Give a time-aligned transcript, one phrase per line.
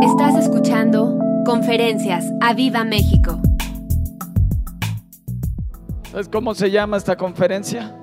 [0.00, 3.40] Estás escuchando Conferencias a Viva México.
[6.12, 7.96] ¿Sabes cómo se llama esta conferencia?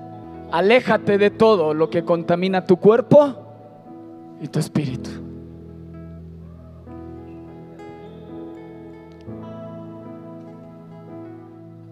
[0.51, 3.35] Aléjate de todo lo que contamina tu cuerpo
[4.41, 5.09] y tu espíritu.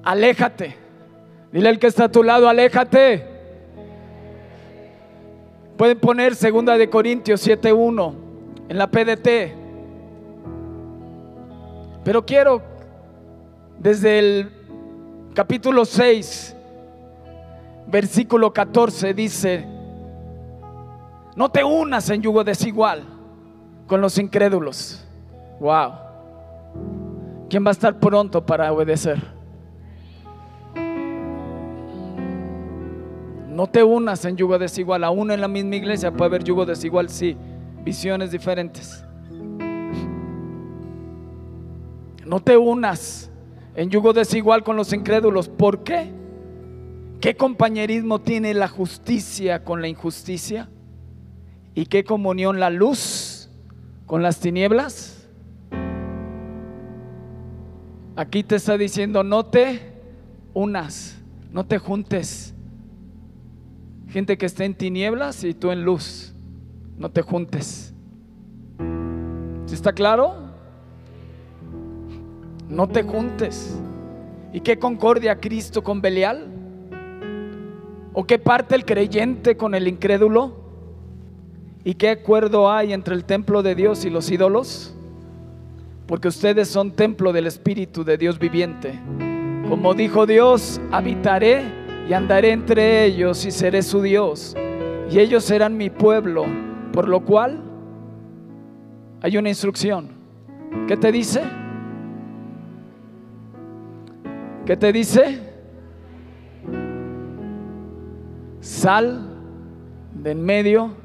[0.04, 0.76] Aléjate.
[1.54, 3.26] Dile al que está a tu lado, aléjate.
[5.78, 8.16] Pueden poner segunda de Corintios 7:1
[8.68, 9.62] en la PDT.
[12.03, 12.62] Pero quiero
[13.80, 14.52] desde el
[15.34, 16.55] capítulo 6
[17.88, 19.66] versículo 14 dice,
[21.35, 23.03] no te unas en yugo desigual
[23.88, 25.05] con los incrédulos.
[25.59, 25.91] Wow.
[27.49, 29.21] ¿Quién va a estar pronto para obedecer?
[33.49, 35.04] No te unas en yugo desigual.
[35.04, 37.38] Aún en la misma iglesia puede haber yugo desigual, sí.
[37.84, 39.05] Visiones diferentes.
[42.34, 43.30] No te unas
[43.76, 45.49] en yugo desigual con los incrédulos.
[45.49, 46.12] ¿Por qué?
[47.21, 50.68] ¿Qué compañerismo tiene la justicia con la injusticia?
[51.76, 53.52] ¿Y qué comunión la luz
[54.07, 55.30] con las tinieblas?
[58.16, 59.94] Aquí te está diciendo, no te
[60.55, 62.55] unas, no te juntes
[64.07, 66.34] gente que está en tinieblas y tú en luz.
[66.97, 67.94] No te juntes.
[69.68, 70.53] ¿Sí está claro?
[72.74, 73.79] No te juntes.
[74.52, 76.47] ¿Y qué concordia Cristo con Belial?
[78.13, 80.56] ¿O qué parte el creyente con el incrédulo?
[81.84, 84.96] ¿Y qué acuerdo hay entre el templo de Dios y los ídolos?
[86.07, 89.00] Porque ustedes son templo del Espíritu de Dios viviente.
[89.69, 91.62] Como dijo Dios, habitaré
[92.09, 94.56] y andaré entre ellos y seré su Dios,
[95.09, 96.46] y ellos serán mi pueblo,
[96.91, 97.62] por lo cual
[99.22, 100.09] hay una instrucción.
[100.88, 101.41] ¿Qué te dice?
[104.66, 105.40] ¿Qué te dice?
[108.62, 109.28] Sal
[110.13, 110.96] de en medio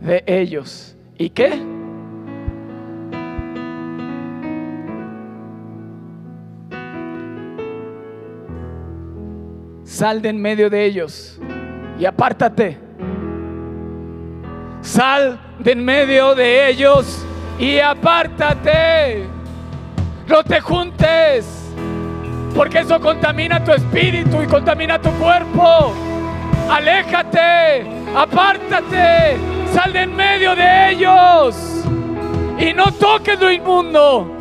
[0.00, 0.94] de ellos.
[1.16, 1.50] ¿Y qué?
[9.84, 11.40] Sal de en medio de ellos
[11.98, 12.78] y apártate.
[14.82, 17.24] Sal de en medio de ellos
[17.58, 19.26] y apártate.
[20.26, 21.59] No te juntes,
[22.54, 25.94] porque eso contamina tu espíritu y contamina tu cuerpo.
[26.70, 27.84] Aléjate,
[28.16, 29.36] apártate,
[29.72, 31.84] sal de en medio de ellos
[32.58, 34.36] y no toques lo inmundo.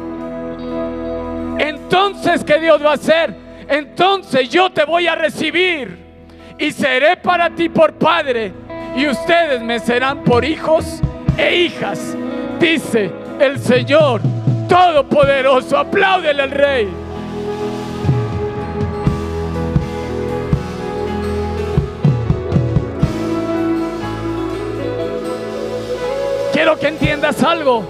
[1.57, 3.49] Entonces, ¿qué Dios va a hacer?
[3.69, 5.97] entonces yo te voy a recibir
[6.57, 8.51] y seré para ti por padre
[8.97, 11.01] y ustedes me serán por hijos
[11.37, 12.17] e hijas,
[12.59, 14.21] dice el Señor
[14.67, 15.77] Todopoderoso.
[15.77, 16.89] Apláudele al Rey.
[26.59, 27.85] Quiero que entiendas algo.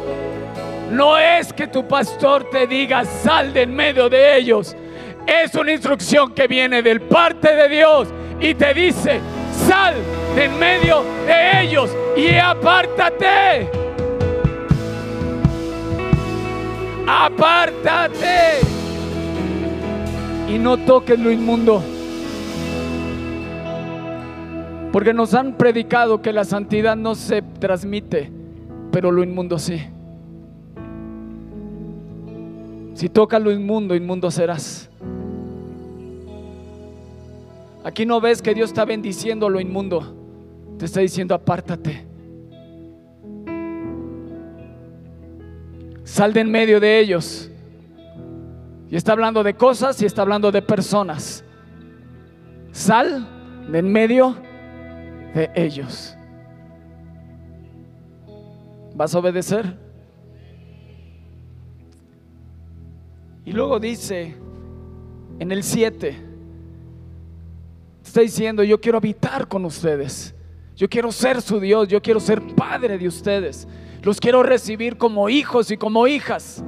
[0.92, 4.76] No es que tu pastor te diga sal de en medio de ellos.
[5.26, 8.10] Es una instrucción que viene del parte de Dios
[8.40, 9.22] y te dice,
[9.68, 9.96] sal
[10.36, 13.72] de en medio de ellos y apártate.
[17.08, 18.60] Apártate.
[20.48, 21.82] Y no toques lo inmundo.
[24.94, 28.38] Porque nos han predicado que la santidad no se transmite,
[28.92, 29.82] pero lo inmundo sí.
[32.94, 34.90] Si tocas lo inmundo, inmundo serás.
[37.84, 40.16] Aquí no ves que Dios está bendiciendo lo inmundo.
[40.78, 42.06] Te está diciendo, apártate.
[46.04, 47.50] Sal de en medio de ellos.
[48.90, 51.46] Y está hablando de cosas y está hablando de personas.
[52.72, 53.28] Sal
[53.72, 54.36] de en medio
[55.34, 56.18] de ellos.
[59.00, 59.78] ¿Vas a obedecer?
[63.46, 64.36] Y luego dice
[65.40, 66.18] en el 7,
[68.04, 70.36] Está diciendo, yo quiero habitar con ustedes.
[70.76, 73.70] Yo quiero ser su Dios, yo quiero ser padre de ustedes.
[74.02, 76.62] Los quiero recibir como hijos y como hijas.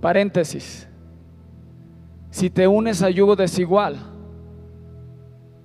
[0.00, 0.88] Paréntesis.
[2.30, 3.94] Si te unes a yugo desigual,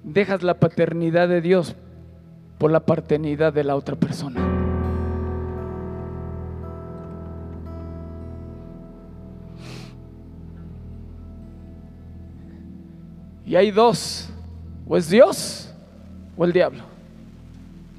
[0.03, 1.75] dejas la paternidad de Dios
[2.57, 4.41] por la paternidad de la otra persona.
[13.45, 14.29] Y hay dos,
[14.87, 15.71] o es Dios
[16.35, 16.83] o el diablo.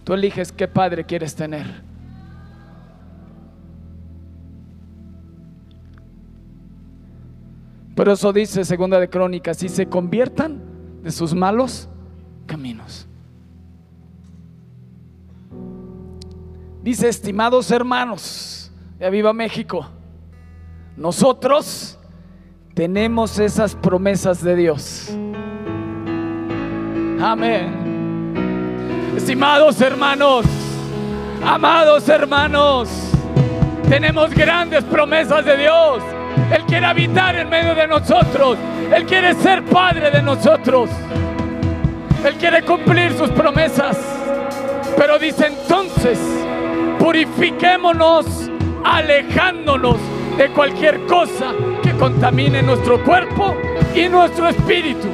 [0.04, 1.86] Tú eliges qué padre quieres tener.
[7.94, 10.60] Pero eso dice Segunda de Crónicas, y se conviertan
[11.02, 11.88] de sus malos
[12.46, 13.08] caminos.
[16.86, 19.88] Dice, estimados hermanos de Viva México,
[20.96, 21.98] nosotros
[22.74, 25.08] tenemos esas promesas de Dios.
[27.20, 28.36] Amén.
[29.16, 30.46] Estimados hermanos,
[31.44, 32.88] amados hermanos,
[33.88, 36.04] tenemos grandes promesas de Dios.
[36.52, 38.56] Él quiere habitar en medio de nosotros.
[38.94, 40.88] Él quiere ser Padre de nosotros.
[42.24, 43.98] Él quiere cumplir sus promesas.
[44.96, 46.35] Pero dice entonces,
[47.06, 48.26] purifiquémonos
[48.84, 49.96] alejándonos
[50.36, 53.54] de cualquier cosa que contamine nuestro cuerpo
[53.94, 55.06] y nuestro espíritu.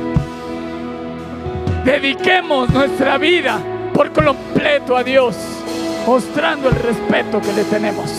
[1.84, 3.60] Dediquemos nuestra vida
[3.92, 5.36] por completo a Dios,
[6.06, 8.10] mostrando el respeto que le tenemos.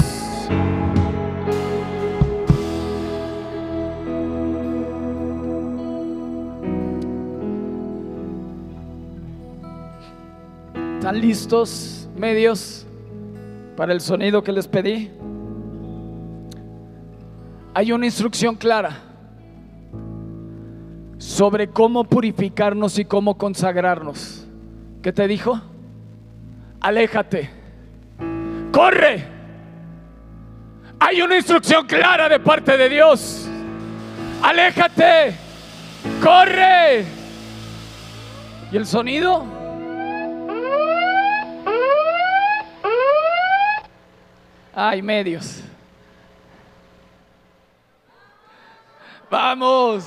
[11.00, 12.86] ¿Están listos medios
[13.76, 15.12] para el sonido que les pedí?
[17.74, 18.98] Hay una instrucción clara
[21.18, 24.46] sobre cómo purificarnos y cómo consagrarnos.
[25.02, 25.60] ¿Qué te dijo?
[26.80, 27.50] Aléjate.
[28.72, 29.26] Corre.
[31.00, 33.48] Hay una instrucción clara de parte de Dios.
[34.42, 35.34] Aléjate.
[36.22, 37.06] Corre.
[38.72, 39.53] ¿Y el sonido?
[44.76, 45.62] Hay medios.
[49.30, 50.06] Vamos.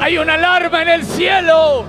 [0.00, 1.84] Hay una alarma en el cielo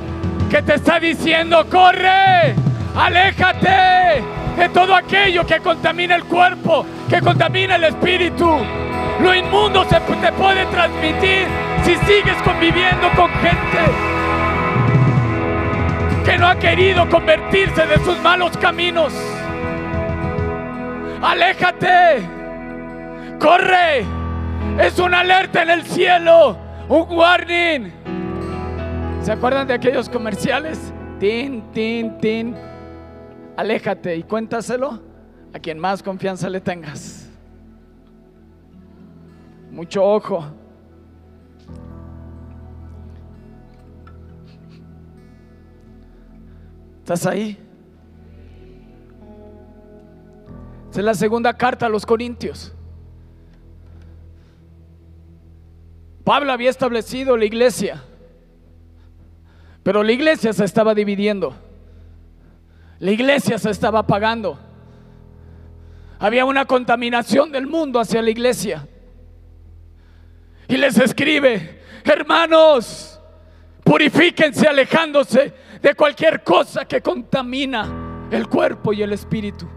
[0.50, 2.56] que te está diciendo, corre,
[2.96, 4.24] aléjate
[4.58, 8.60] de todo aquello que contamina el cuerpo, que contamina el espíritu.
[9.22, 11.48] Lo inmundo se te puede transmitir
[11.84, 14.10] si sigues conviviendo con gente
[16.40, 19.14] no ha querido convertirse de sus malos caminos.
[21.22, 22.28] Aléjate,
[23.40, 24.06] corre,
[24.80, 26.58] es una alerta en el cielo,
[26.88, 27.92] un warning.
[29.22, 30.94] ¿Se acuerdan de aquellos comerciales?
[31.20, 32.56] Tin, tin, tin.
[33.58, 35.02] Aléjate y cuéntaselo
[35.54, 37.30] a quien más confianza le tengas.
[39.72, 40.59] Mucho ojo.
[47.12, 47.58] ¿Estás ahí?
[50.92, 52.72] es la segunda carta a los Corintios.
[56.24, 58.04] Pablo había establecido la iglesia,
[59.82, 61.56] pero la iglesia se estaba dividiendo.
[63.00, 64.60] La iglesia se estaba apagando.
[66.20, 68.88] Había una contaminación del mundo hacia la iglesia.
[70.68, 73.20] Y les escribe, hermanos,
[73.84, 79.68] purifíquense alejándose de cualquier cosa que contamina el cuerpo y el espíritu.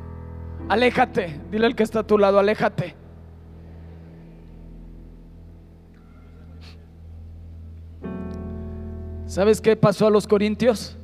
[0.68, 2.96] Aléjate, dile al que está a tu lado, aléjate.
[9.26, 10.96] ¿Sabes qué pasó a los corintios?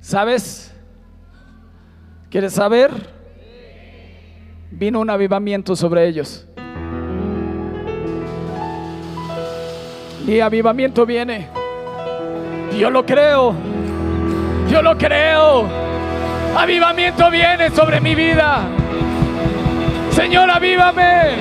[0.00, 0.74] ¿Sabes?
[2.28, 2.90] ¿Quieres saber?
[4.70, 6.46] Vino un avivamiento sobre ellos.
[10.26, 11.59] Y avivamiento viene.
[12.76, 13.54] Yo lo creo.
[14.68, 15.68] Yo lo creo.
[16.56, 18.62] Avivamiento viene sobre mi vida.
[20.10, 21.36] Señor, avívame.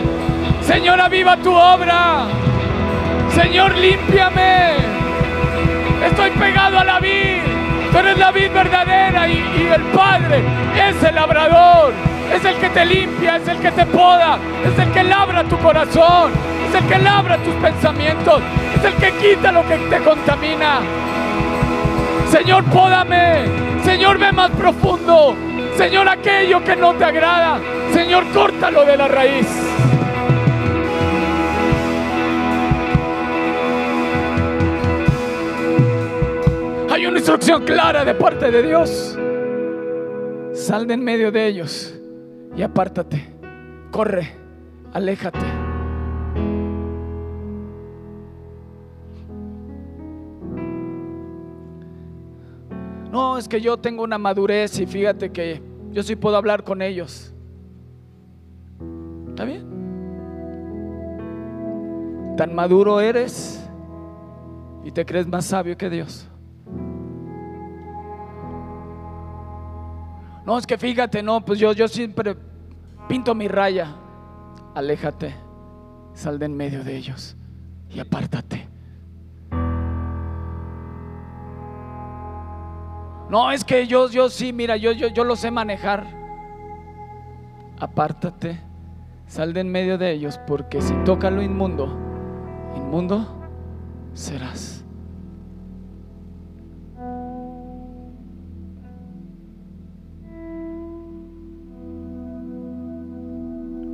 [0.62, 2.26] Señor, aviva tu obra.
[3.34, 4.74] Señor, límpiame.
[6.06, 7.42] Estoy pegado a la vid.
[7.92, 10.44] Tú eres la vid verdadera y, y, el Padre
[10.88, 11.94] es el labrador.
[12.34, 15.58] Es el que te limpia, es el que te poda, es el que labra tu
[15.58, 16.32] corazón,
[16.70, 18.42] es el que labra tus pensamientos,
[18.76, 20.82] es el que quita lo que te contamina.
[22.30, 23.46] Señor, pódame.
[23.84, 25.36] Señor, ve más profundo.
[25.76, 27.60] Señor, aquello que no te agrada.
[27.92, 29.48] Señor, córtalo de la raíz.
[36.92, 39.18] Hay una instrucción clara de parte de Dios.
[40.54, 41.96] Sal de en medio de ellos
[42.56, 43.34] y apártate.
[43.92, 44.36] Corre,
[44.94, 45.59] aléjate.
[53.20, 55.62] No, es que yo tengo una madurez y fíjate que
[55.92, 57.34] yo sí puedo hablar con ellos.
[59.28, 59.68] ¿Está bien?
[62.38, 63.62] Tan maduro eres
[64.86, 66.30] y te crees más sabio que Dios.
[70.46, 72.38] No, es que fíjate, no, pues yo, yo siempre
[73.10, 73.98] pinto mi raya,
[74.74, 75.36] aléjate,
[76.14, 77.36] sal de en medio de ellos
[77.90, 78.70] y apártate.
[83.30, 86.08] No, es que yo, yo sí, mira, yo, yo, yo lo sé manejar.
[87.80, 88.60] Apártate,
[89.28, 91.86] sal de en medio de ellos, porque si toca lo inmundo,
[92.76, 93.26] inmundo
[94.14, 94.84] serás.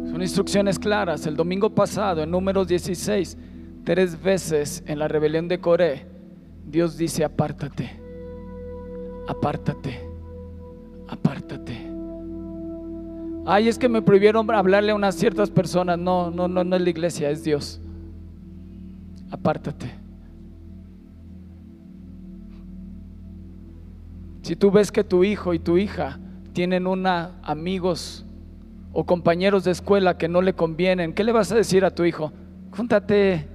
[0.09, 1.27] Son instrucciones claras.
[1.27, 3.37] El domingo pasado, en números 16,
[3.83, 6.07] tres veces en la rebelión de Coré,
[6.65, 8.04] Dios dice, apártate,
[9.27, 9.99] apártate,
[11.07, 11.85] apártate.
[13.45, 15.99] Ay, es que me prohibieron hablarle a unas ciertas personas.
[15.99, 17.79] No, no, no, no es la iglesia, es Dios.
[19.29, 19.91] Apártate.
[24.41, 26.19] Si tú ves que tu hijo y tu hija
[26.53, 28.25] tienen una amigos
[28.93, 32.03] o compañeros de escuela que no le convienen, ¿qué le vas a decir a tu
[32.03, 32.31] hijo?
[32.71, 33.47] Júntate,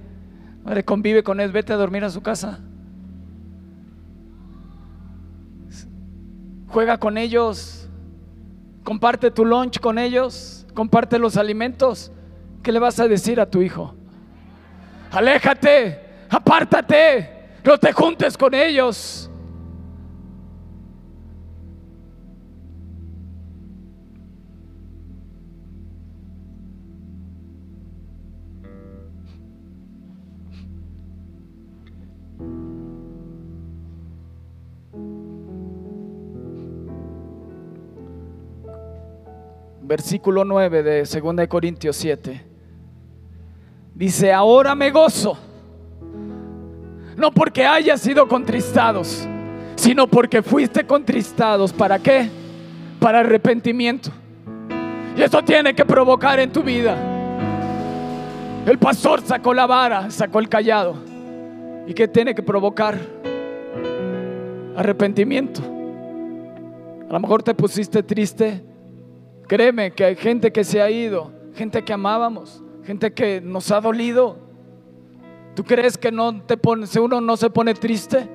[0.85, 2.59] convive con él, vete a dormir a su casa.
[6.71, 7.89] Juega con ellos,
[8.83, 12.11] comparte tu lunch con ellos, comparte los alimentos.
[12.63, 13.95] ¿Qué le vas a decir a tu hijo?
[15.11, 15.99] Aléjate,
[16.29, 19.30] apártate, no te juntes con ellos.
[39.91, 42.41] Versículo 9 de 2 Corintios 7.
[43.93, 45.37] Dice, ahora me gozo,
[47.17, 49.27] no porque haya sido contristados,
[49.75, 51.73] sino porque fuiste contristados.
[51.73, 52.29] ¿Para qué?
[53.01, 54.11] Para arrepentimiento.
[55.17, 56.95] Y eso tiene que provocar en tu vida.
[58.65, 60.95] El pastor sacó la vara, sacó el callado.
[61.85, 62.97] ¿Y qué tiene que provocar?
[64.77, 65.61] Arrepentimiento.
[67.09, 68.70] A lo mejor te pusiste triste
[69.47, 73.81] Créeme que hay gente que se ha ido, gente que amábamos, gente que nos ha
[73.81, 74.37] dolido.
[75.55, 76.57] ¿Tú crees que no te
[76.99, 78.29] uno no se pone triste?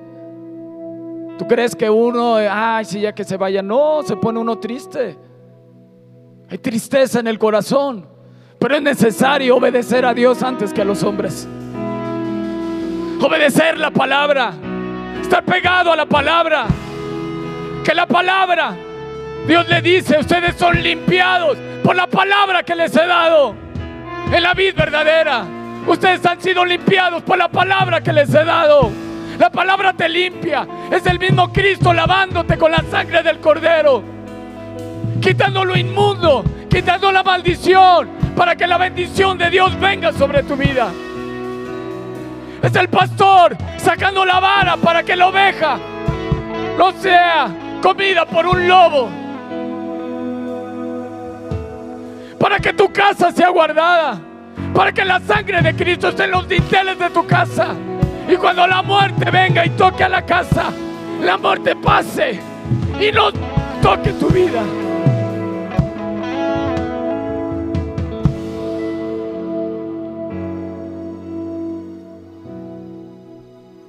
[1.37, 3.61] ¿Tú crees que uno, ay, si ya que se vaya?
[3.61, 5.17] No, se pone uno triste.
[6.49, 8.07] Hay tristeza en el corazón,
[8.59, 11.47] pero es necesario obedecer a Dios antes que a los hombres.
[13.21, 14.53] Obedecer la palabra,
[15.21, 16.67] estar pegado a la palabra,
[17.83, 18.77] que la palabra
[19.47, 23.55] Dios le dice, ustedes son limpiados por la palabra que les he dado
[24.31, 25.45] en la vida verdadera.
[25.87, 28.91] Ustedes han sido limpiados por la palabra que les he dado.
[29.39, 30.67] La palabra te limpia.
[30.91, 34.03] Es el mismo Cristo lavándote con la sangre del cordero.
[35.21, 40.57] Quitando lo inmundo, quitando la maldición, para que la bendición de Dios venga sobre tu
[40.57, 40.89] vida.
[42.61, 45.79] Es el pastor sacando la vara para que la oveja
[46.77, 47.49] no sea
[47.81, 49.26] comida por un lobo.
[52.39, 54.19] Para que tu casa sea guardada,
[54.73, 57.75] para que la sangre de Cristo esté en los dinteles de tu casa.
[58.29, 60.71] Y cuando la muerte venga y toque a la casa,
[61.21, 62.39] la muerte pase
[62.99, 63.31] y no
[63.81, 64.61] toque tu vida.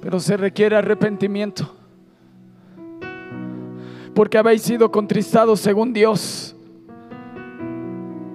[0.01, 1.75] Pero se requiere arrepentimiento.
[4.15, 6.55] Porque habéis sido contristados según Dios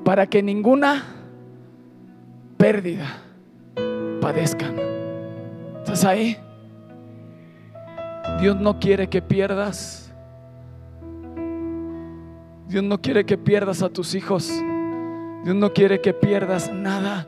[0.04, 1.02] para que ninguna
[2.58, 3.06] pérdida
[4.20, 4.76] padezcan.
[5.78, 6.36] ¿Estás ahí?
[8.40, 10.12] Dios no quiere que pierdas.
[12.68, 14.50] Dios no quiere que pierdas a tus hijos.
[15.44, 17.26] Dios no quiere que pierdas nada.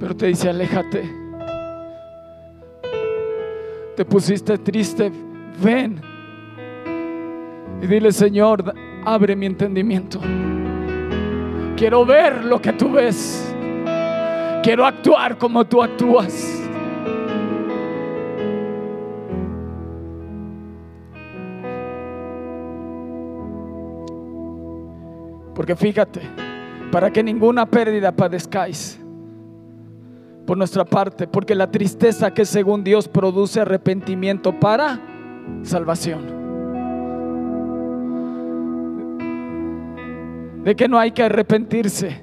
[0.00, 1.10] Pero te dice, aléjate.
[3.96, 5.10] Te pusiste triste.
[5.62, 6.00] Ven.
[7.82, 8.74] Y dile, Señor,
[9.04, 10.20] abre mi entendimiento.
[11.78, 13.54] Quiero ver lo que tú ves.
[14.64, 16.60] Quiero actuar como tú actúas.
[25.54, 26.20] Porque fíjate,
[26.90, 28.98] para que ninguna pérdida padezcáis
[30.46, 34.98] por nuestra parte, porque la tristeza que según Dios produce arrepentimiento para
[35.62, 36.37] salvación.
[40.68, 42.22] De que no hay que arrepentirse,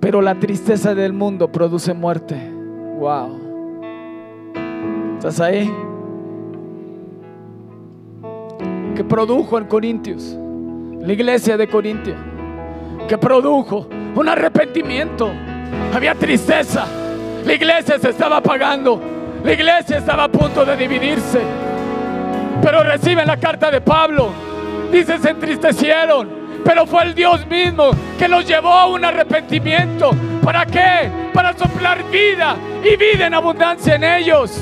[0.00, 2.34] pero la tristeza del mundo produce muerte.
[2.98, 3.38] Wow.
[5.14, 5.72] ¿Estás ahí?
[8.96, 10.36] Que produjo en Corintios,
[11.02, 12.16] la iglesia de Corintios.
[13.06, 15.30] que produjo un arrepentimiento.
[15.94, 16.84] Había tristeza.
[17.46, 19.00] La iglesia se estaba apagando.
[19.44, 21.38] La iglesia estaba a punto de dividirse.
[22.60, 24.30] Pero reciben la carta de Pablo.
[24.90, 26.41] Dice, se entristecieron.
[26.64, 30.10] Pero fue el Dios mismo que los llevó a un arrepentimiento.
[30.42, 31.10] ¿Para qué?
[31.32, 34.52] Para soplar vida y vida en abundancia en ellos.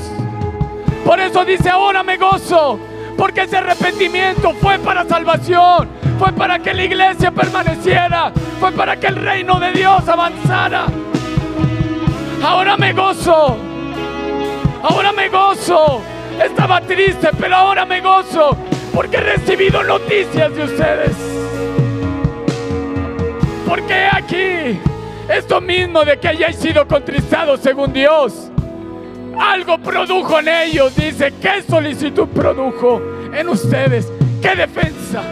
[1.04, 2.78] Por eso dice, ahora me gozo.
[3.16, 5.88] Porque ese arrepentimiento fue para salvación.
[6.18, 8.32] Fue para que la iglesia permaneciera.
[8.58, 10.86] Fue para que el reino de Dios avanzara.
[12.42, 13.56] Ahora me gozo.
[14.82, 16.02] Ahora me gozo.
[16.42, 18.56] Estaba triste, pero ahora me gozo
[18.94, 21.16] porque he recibido noticias de ustedes.
[23.70, 24.80] Porque aquí,
[25.28, 28.50] esto mismo de que hayáis sido contristados según Dios,
[29.38, 30.96] algo produjo en ellos.
[30.96, 33.00] Dice, ¿qué solicitud produjo
[33.32, 34.10] en ustedes?
[34.42, 35.22] ¿Qué defensa?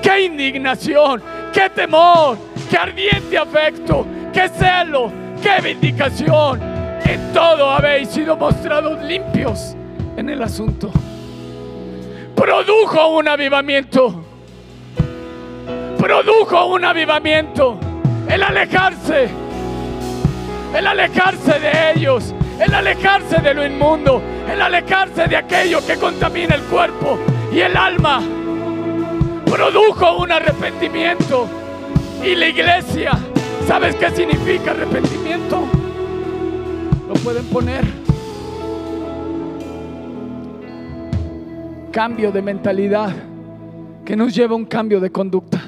[0.00, 1.20] ¿Qué indignación?
[1.52, 2.38] ¿Qué temor?
[2.70, 4.06] ¿Qué ardiente afecto?
[4.32, 5.10] ¿Qué celo?
[5.42, 6.60] ¡Qué vindicación!
[7.04, 9.74] En todo habéis sido mostrados limpios
[10.16, 10.92] en el asunto.
[12.36, 14.24] Produjo un avivamiento.
[15.98, 17.87] Produjo un avivamiento.
[18.28, 19.28] El alejarse.
[20.74, 22.34] El alejarse de ellos.
[22.60, 24.22] El alejarse de lo inmundo.
[24.50, 27.18] El alejarse de aquello que contamina el cuerpo
[27.52, 28.22] y el alma.
[29.46, 31.48] Produjo un arrepentimiento.
[32.24, 33.12] Y la iglesia
[33.68, 35.68] ¿Sabes qué significa arrepentimiento?
[37.06, 37.84] Lo pueden poner.
[41.92, 43.14] Cambio de mentalidad
[44.06, 45.60] que nos lleva a un cambio de conducta.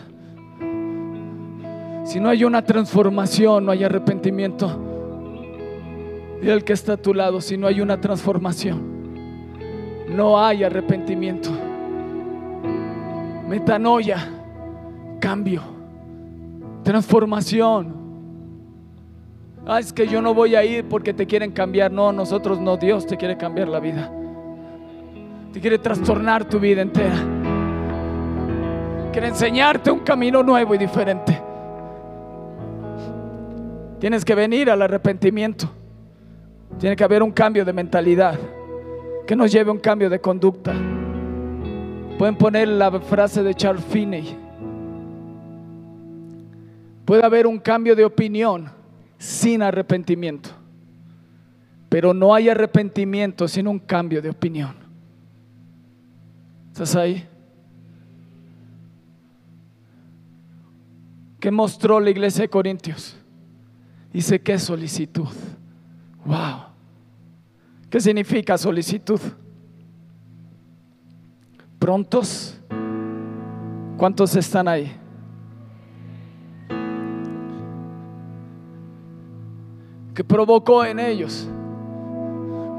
[2.05, 4.79] Si no hay una transformación, no hay arrepentimiento.
[6.43, 8.81] Y el que está a tu lado, si no hay una transformación,
[10.09, 11.51] no hay arrepentimiento.
[13.47, 14.17] Metanoia,
[15.21, 15.81] cambio
[16.83, 17.95] transformación.
[19.67, 21.93] Ah, es que yo no voy a ir porque te quieren cambiar.
[21.93, 24.11] No, nosotros no, Dios te quiere cambiar la vida.
[25.53, 27.17] Te quiere trastornar tu vida entera.
[29.13, 31.41] Quiere enseñarte un camino nuevo y diferente.
[34.01, 35.71] Tienes que venir al arrepentimiento.
[36.79, 38.39] Tiene que haber un cambio de mentalidad
[39.27, 40.73] que nos lleve a un cambio de conducta.
[42.19, 44.37] Pueden poner la frase de Charles Finney.
[47.05, 48.71] Puede haber un cambio de opinión
[49.19, 50.51] sin arrepentimiento,
[51.91, 54.75] pero no hay arrepentimiento sin un cambio de opinión.
[56.73, 57.27] ¿Estás ahí?
[61.39, 63.20] ¿Qué mostró la iglesia de Corintios?
[64.13, 65.29] Dice, ¿qué solicitud?
[66.25, 66.65] Wow.
[67.89, 69.21] ¿Qué significa solicitud?
[71.79, 72.59] ¿Prontos?
[73.97, 75.01] ¿Cuántos están ahí?
[80.21, 81.49] que provocó en ellos.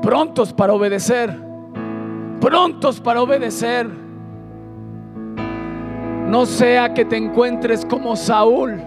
[0.01, 1.35] Prontos para obedecer.
[2.39, 3.89] Prontos para obedecer.
[6.27, 8.79] No sea que te encuentres como Saúl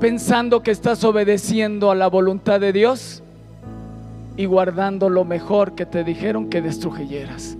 [0.00, 3.22] pensando que estás obedeciendo a la voluntad de Dios
[4.36, 7.56] y guardando lo mejor que te dijeron que destruyeras.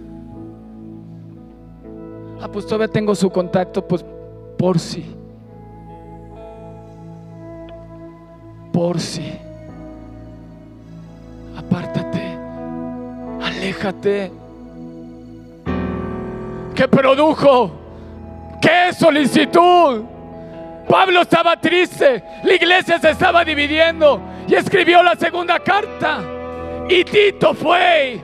[2.40, 4.04] Ah, pues todavía tengo su contacto, pues
[4.58, 5.04] por si.
[8.72, 9.30] Por si
[11.54, 12.38] apártate,
[13.42, 14.32] aléjate.
[16.74, 17.72] ¿Qué produjo?
[18.62, 20.04] ¿Qué solicitud?
[20.90, 26.18] Pablo estaba triste, la iglesia se estaba dividiendo y escribió la segunda carta.
[26.88, 28.20] Y Tito fue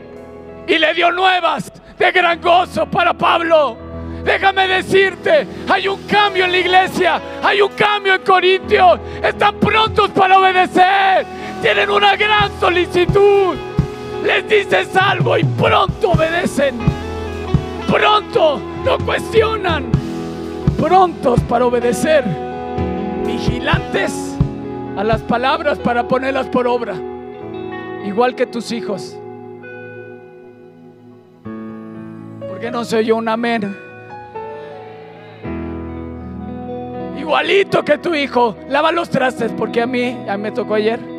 [0.67, 3.77] y le dio nuevas de gran gozo para Pablo.
[4.25, 8.99] Déjame decirte, hay un cambio en la iglesia, hay un cambio en Corintios.
[9.23, 11.25] Están prontos para obedecer,
[11.63, 13.55] tienen una gran solicitud.
[14.25, 16.81] Les dices algo y pronto obedecen.
[17.89, 19.87] Pronto no cuestionan.
[20.77, 22.46] Prontos para obedecer.
[23.27, 24.37] Vigilantes
[24.97, 26.95] a las palabras para ponerlas por obra.
[28.05, 29.19] Igual que tus hijos.
[32.49, 33.77] Porque no soy yo un amén?
[37.19, 38.57] Igualito que tu hijo.
[38.69, 41.17] Lava los trastes porque a mí, ya me tocó ayer.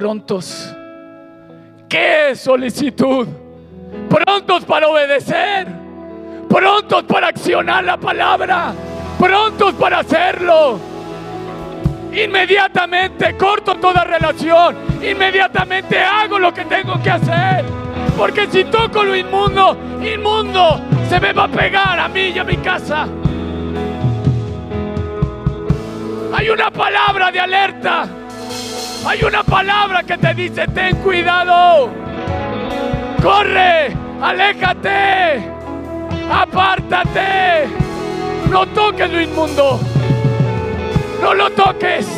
[0.00, 0.74] prontos.
[1.88, 3.26] ¿Qué solicitud?
[4.10, 5.68] Prontos para obedecer.
[6.48, 8.74] Prontos para accionar la palabra.
[9.16, 10.80] Prontos para hacerlo.
[12.12, 14.76] Inmediatamente corto toda relación.
[15.00, 17.64] Inmediatamente hago lo que tengo que hacer.
[18.18, 22.44] Porque si toco lo inmundo, inmundo se me va a pegar a mí y a
[22.44, 23.06] mi casa.
[26.32, 28.08] Hay una palabra de alerta.
[29.06, 31.90] Hay una palabra que te dice, ten cuidado.
[33.22, 35.42] Corre, aléjate,
[36.30, 37.68] apártate.
[38.50, 39.80] No toques lo inmundo.
[41.22, 42.08] No lo toques.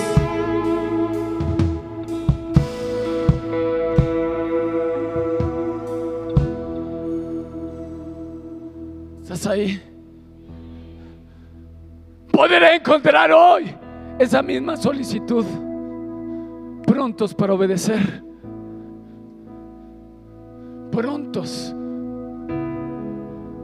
[9.22, 9.82] ¿Estás ahí?
[12.30, 13.74] Podré encontrar hoy
[14.18, 15.44] esa misma solicitud,
[16.86, 18.22] prontos para obedecer,
[20.90, 21.74] prontos.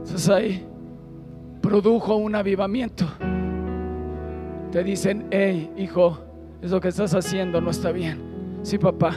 [0.09, 0.67] ¿Estás ahí?
[1.61, 3.05] Produjo un avivamiento.
[4.71, 6.17] Te dicen, hey, hijo,
[6.63, 8.19] eso que estás haciendo no está bien.
[8.63, 9.11] Sí, papá,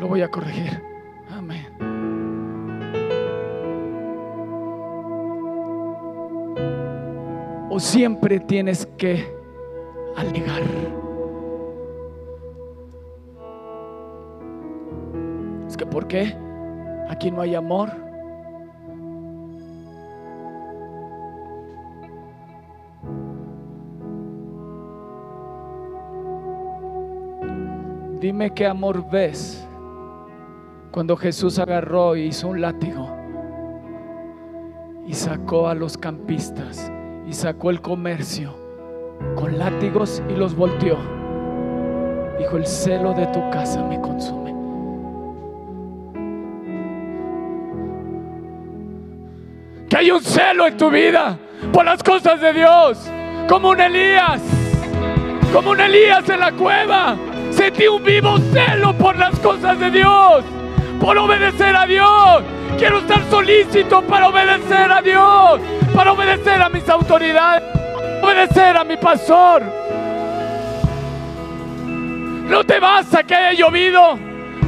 [0.00, 0.82] lo voy a corregir.
[1.30, 1.66] Amén.
[7.68, 9.26] O siempre tienes que
[10.16, 10.62] alegar.
[15.68, 16.34] Es que ¿por qué?
[17.10, 18.11] Aquí no hay amor.
[28.22, 29.66] Dime qué amor ves
[30.92, 33.10] cuando Jesús agarró y hizo un látigo
[35.08, 36.88] y sacó a los campistas
[37.26, 38.54] y sacó el comercio
[39.34, 40.98] con látigos y los volteó.
[42.38, 44.54] Dijo, el celo de tu casa me consume.
[49.88, 51.36] Que hay un celo en tu vida
[51.72, 53.04] por las cosas de Dios,
[53.48, 54.40] como un Elías,
[55.52, 57.16] como un Elías en la cueva.
[57.52, 60.44] Sentí un vivo celo por las cosas de Dios,
[61.00, 62.42] por obedecer a Dios.
[62.78, 65.60] Quiero estar solícito para obedecer a Dios,
[65.94, 67.62] para obedecer a mis autoridades
[68.22, 69.62] obedecer a mi pastor.
[72.48, 74.18] No te basta que haya llovido.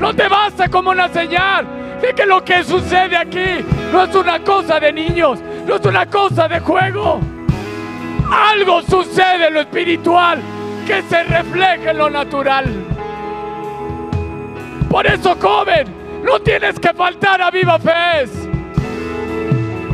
[0.01, 1.67] No te basta como una señal
[2.03, 6.07] de que lo que sucede aquí no es una cosa de niños, no es una
[6.07, 7.21] cosa de juego.
[8.31, 10.41] Algo sucede en lo espiritual
[10.87, 12.67] que se refleja en lo natural.
[14.89, 15.87] Por eso, joven,
[16.23, 18.27] no tienes que faltar a viva fe.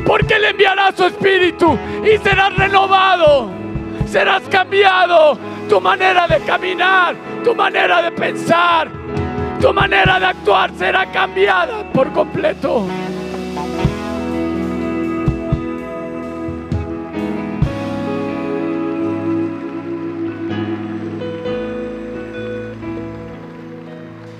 [0.06, 3.50] Porque Él enviará su espíritu y serás renovado.
[4.06, 5.38] Serás cambiado.
[5.68, 8.88] Tu manera de caminar, tu manera de pensar,
[9.60, 12.86] tu manera de actuar será cambiada por completo.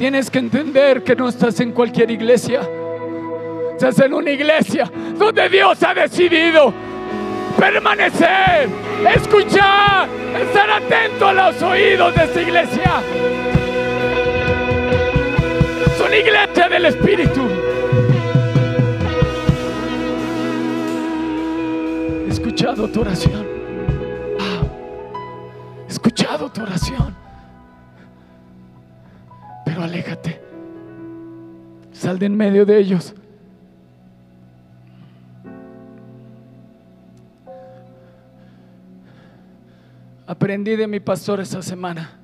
[0.00, 2.62] Tienes que entender que no estás en cualquier iglesia.
[3.72, 6.72] Estás en una iglesia donde Dios ha decidido
[7.58, 8.66] permanecer,
[9.14, 10.08] escuchar,
[10.40, 13.02] estar atento a los oídos de esta iglesia.
[15.84, 17.42] Es una iglesia del Espíritu.
[22.26, 23.46] He escuchado tu oración.
[25.86, 27.29] Escuchado tu oración.
[32.10, 33.14] Sal de en medio de ellos.
[40.26, 42.18] Aprendí de mi pastor esta semana.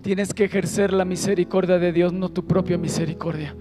[0.00, 3.54] Tienes que ejercer la misericordia de Dios, no tu propia misericordia.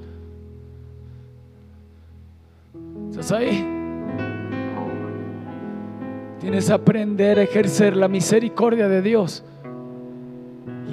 [3.10, 3.68] ¿Estás ahí?
[6.40, 9.44] Tienes que aprender a ejercer la misericordia de Dios.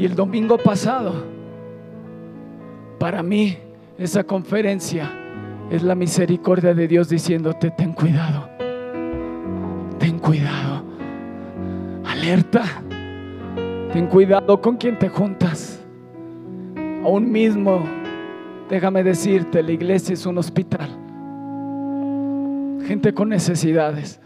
[0.00, 1.12] Y el domingo pasado,
[2.98, 3.56] para mí,
[3.98, 5.12] esa conferencia
[5.70, 8.50] es la misericordia de Dios diciéndote, ten cuidado
[10.00, 10.82] ten cuidado.
[12.04, 12.64] Alerta.
[13.92, 15.84] Ten cuidado con quien te juntas.
[17.04, 17.84] Aún mismo,
[18.68, 20.88] déjame decirte, la iglesia es un hospital.
[22.86, 24.20] Gente con necesidades.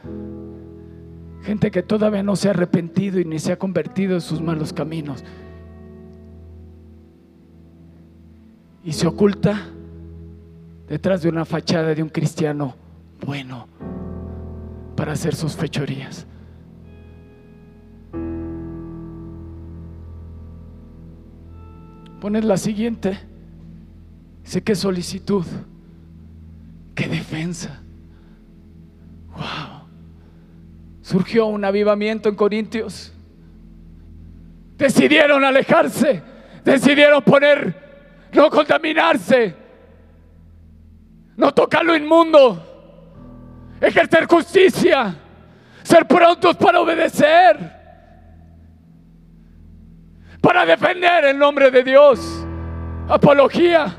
[1.42, 4.72] Gente que todavía no se ha arrepentido y ni se ha convertido en sus malos
[4.72, 5.24] caminos.
[8.84, 9.68] Y se oculta
[10.88, 12.74] detrás de una fachada de un cristiano
[13.24, 13.66] bueno
[14.94, 16.26] para hacer sus fechorías.
[22.20, 23.18] Pones la siguiente.
[24.44, 25.44] Sé qué solicitud,
[26.94, 27.80] qué defensa.
[29.34, 29.88] Wow.
[31.00, 33.12] Surgió un avivamiento en Corintios.
[34.76, 36.22] Decidieron alejarse,
[36.64, 37.83] decidieron poner
[38.34, 39.54] no contaminarse,
[41.36, 42.60] no tocar lo inmundo,
[43.80, 45.14] ejercer justicia,
[45.82, 47.72] ser prontos para obedecer,
[50.40, 52.44] para defender el nombre de Dios,
[53.08, 53.94] apología,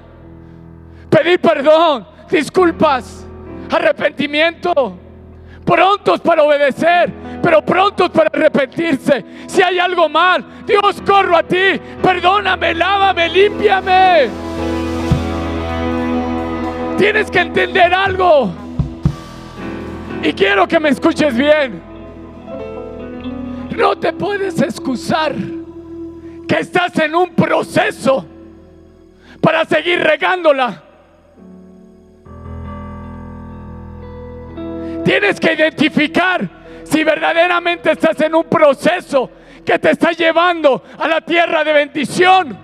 [1.10, 3.26] pedir perdón, disculpas,
[3.72, 5.00] arrepentimiento,
[5.66, 7.12] prontos para obedecer,
[7.46, 9.24] pero prontos para arrepentirse.
[9.46, 14.30] Si hay algo mal, Dios corro a ti, perdóname, lávame, límpiame.
[16.98, 18.52] Tienes que entender algo.
[20.24, 21.84] Y quiero que me escuches bien.
[23.78, 25.36] No te puedes excusar
[26.48, 28.26] que estás en un proceso
[29.40, 30.82] para seguir regándola.
[35.04, 36.55] Tienes que identificar
[36.86, 39.30] si verdaderamente estás en un proceso
[39.66, 42.58] que te está llevando a la tierra de bendición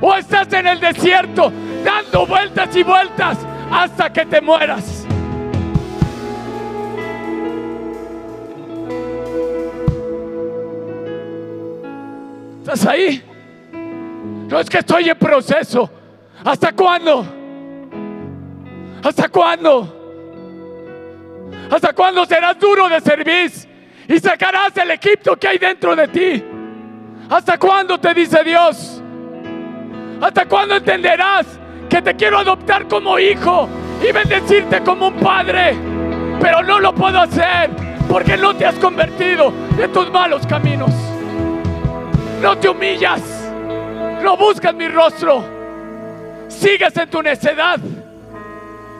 [0.00, 1.52] o estás en el desierto
[1.84, 3.38] dando vueltas y vueltas
[3.70, 5.06] hasta que te mueras.
[12.60, 13.22] ¿Estás ahí?
[14.48, 15.90] No es que estoy en proceso.
[16.44, 17.24] ¿Hasta cuándo?
[19.02, 19.97] ¿Hasta cuándo?
[21.70, 23.52] ¿Hasta cuándo serás duro de servir
[24.08, 26.44] y sacarás el Egipto que hay dentro de ti?
[27.28, 29.02] ¿Hasta cuándo te dice Dios?
[30.20, 31.46] ¿Hasta cuándo entenderás
[31.90, 33.68] que te quiero adoptar como hijo
[34.02, 35.76] y bendecirte como un padre?
[36.40, 37.70] Pero no lo puedo hacer
[38.08, 40.90] porque no te has convertido de tus malos caminos.
[42.40, 43.20] No te humillas,
[44.22, 45.44] no buscas mi rostro,
[46.48, 47.78] sigues en tu necedad,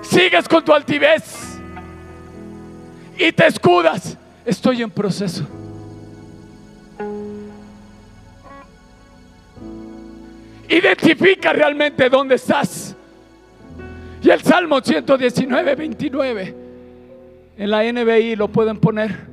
[0.02, 1.47] sigues con tu altivez
[3.18, 4.16] y te escudas.
[4.44, 5.46] Estoy en proceso.
[10.68, 12.94] Identifica realmente dónde estás.
[14.22, 16.54] Y el Salmo 119, 29,
[17.56, 19.28] en la NBI lo pueden poner.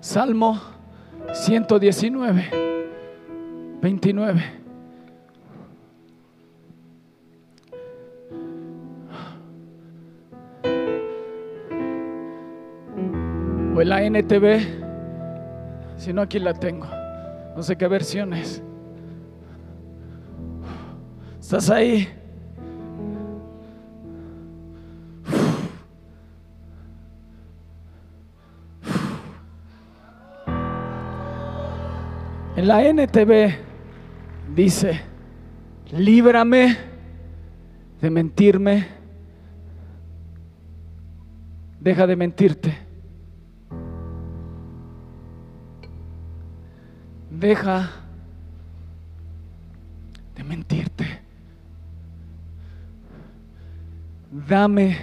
[0.00, 0.60] Salmo
[1.32, 2.50] 119,
[3.80, 4.67] 29.
[13.78, 14.58] O en la NTV,
[15.98, 16.88] si no aquí la tengo,
[17.54, 18.60] no sé qué versiones.
[21.38, 22.08] ¿Estás ahí?
[32.56, 33.54] En la NTV
[34.56, 35.00] dice,
[35.92, 36.76] líbrame
[38.00, 38.88] de mentirme,
[41.78, 42.87] deja de mentirte.
[47.38, 47.88] Deja
[50.34, 51.20] de mentirte.
[54.48, 54.98] Dame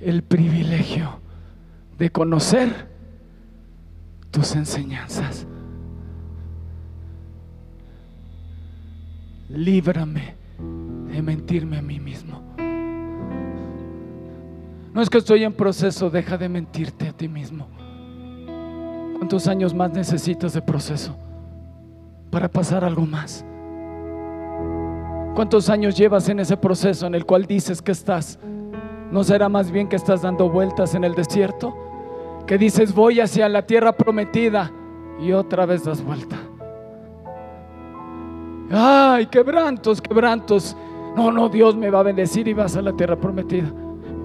[0.00, 1.20] el privilegio
[1.96, 2.88] de conocer
[4.32, 5.46] tus enseñanzas.
[9.48, 10.34] Líbrame
[11.12, 12.42] de mentirme a mí mismo.
[14.92, 17.68] No es que estoy en proceso, deja de mentirte a ti mismo.
[19.18, 21.29] ¿Cuántos años más necesitas de proceso?
[22.30, 23.44] Para pasar algo más.
[25.34, 28.38] ¿Cuántos años llevas en ese proceso en el cual dices que estás?
[29.10, 31.74] ¿No será más bien que estás dando vueltas en el desierto?
[32.46, 34.70] Que dices voy hacia la tierra prometida
[35.20, 36.36] y otra vez das vuelta.
[38.70, 40.76] Ay, quebrantos, quebrantos.
[41.16, 43.72] No, no, Dios me va a bendecir y vas a la tierra prometida.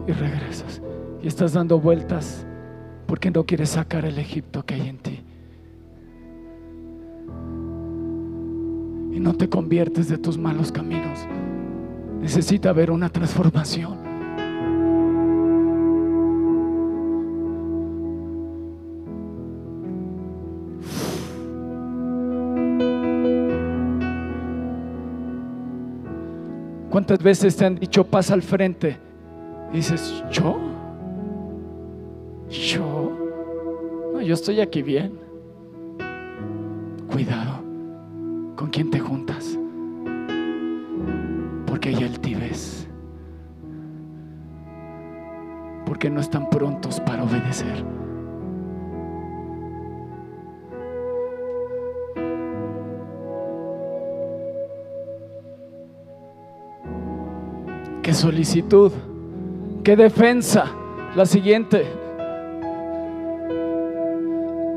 [0.07, 0.81] Y regresas.
[1.21, 2.45] Y estás dando vueltas
[3.07, 5.14] porque no quieres sacar el Egipto que hay en ti.
[9.15, 11.19] Y no te conviertes de tus malos caminos.
[12.19, 13.97] Necesita haber una transformación.
[26.89, 28.97] ¿Cuántas veces te han dicho pasa al frente?
[29.71, 30.59] Dices, ¿yo?
[32.49, 34.11] ¿Yo?
[34.13, 35.17] No, yo estoy aquí bien.
[37.09, 37.64] Cuidado
[38.55, 39.57] con quién te juntas.
[41.65, 42.87] Porque hay altivez.
[45.85, 47.83] Porque no están prontos para obedecer.
[58.01, 58.91] Qué solicitud,
[59.83, 60.71] qué defensa.
[61.15, 61.85] La siguiente.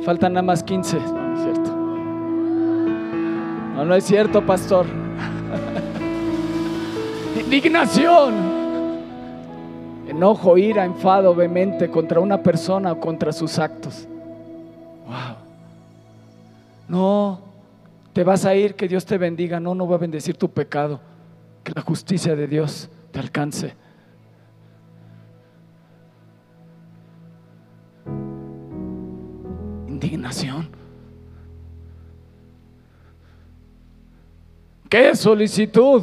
[0.03, 1.68] Faltan nada más 15, ¿no es cierto?
[3.79, 4.87] No, no es cierto, pastor.
[7.41, 8.35] Indignación.
[10.09, 14.09] Enojo, ira, enfado, vehemente contra una persona o contra sus actos.
[15.07, 15.37] Wow.
[16.89, 17.41] No,
[18.13, 19.61] te vas a ir, que Dios te bendiga.
[19.61, 20.99] No, no va a bendecir tu pecado.
[21.63, 23.77] Que la justicia de Dios te alcance.
[29.87, 30.78] Indignación.
[34.89, 36.03] Qué solicitud,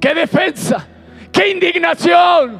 [0.00, 0.86] qué defensa,
[1.32, 2.58] qué indignación.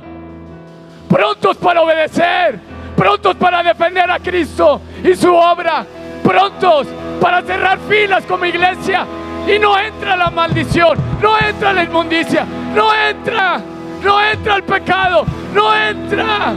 [1.09, 2.59] Prontos para obedecer,
[2.97, 5.85] prontos para defender a Cristo y su obra,
[6.23, 6.87] prontos
[7.21, 9.07] para cerrar filas como iglesia.
[9.49, 13.61] Y no entra la maldición, no entra la inmundicia, no entra,
[14.03, 16.55] no entra el pecado, no entra.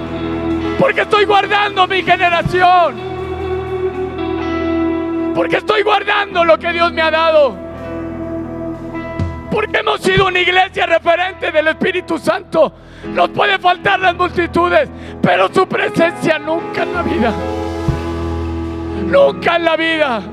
[0.77, 3.13] Porque estoy guardando mi generación.
[5.33, 7.62] Porque estoy guardando lo que Dios me ha dado
[9.53, 12.73] porque hemos sido una iglesia referente del Espíritu Santo.
[13.13, 14.89] Nos puede faltar las multitudes,
[15.21, 17.33] pero su presencia nunca en la vida.
[19.05, 20.23] Nunca en la vida.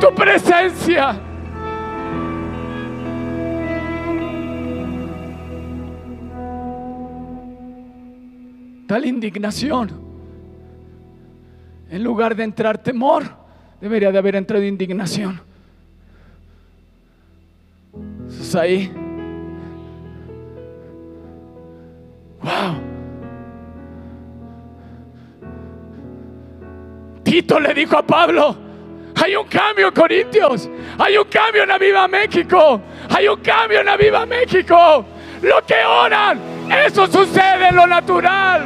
[0.00, 1.20] Tu presencia.
[8.86, 10.00] Tal indignación.
[11.90, 13.24] En lugar de entrar temor,
[13.82, 15.53] debería de haber entrado indignación
[18.54, 18.92] ahí.
[22.42, 22.80] Wow.
[27.22, 28.56] Tito le dijo a Pablo,
[29.22, 30.68] hay un cambio en Corintios,
[30.98, 35.04] hay un cambio en la Viva México, hay un cambio en la Viva México.
[35.42, 36.38] Lo que oran,
[36.86, 38.62] eso sucede en lo natural.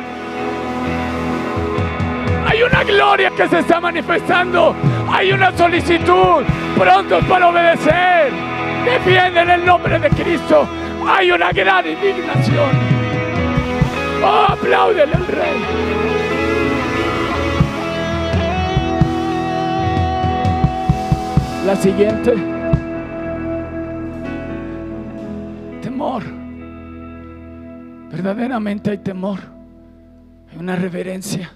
[2.46, 4.74] Hay una gloria que se está manifestando,
[5.10, 6.42] hay una solicitud,
[6.76, 8.57] prontos para obedecer
[8.88, 10.66] defienden el nombre de Cristo,
[11.06, 12.70] hay una gran indignación.
[14.22, 15.88] Oh, apláudele al Rey.
[21.66, 22.34] La siguiente.
[25.82, 26.22] Temor.
[28.10, 29.40] Verdaderamente hay temor.
[30.50, 31.52] Hay una reverencia.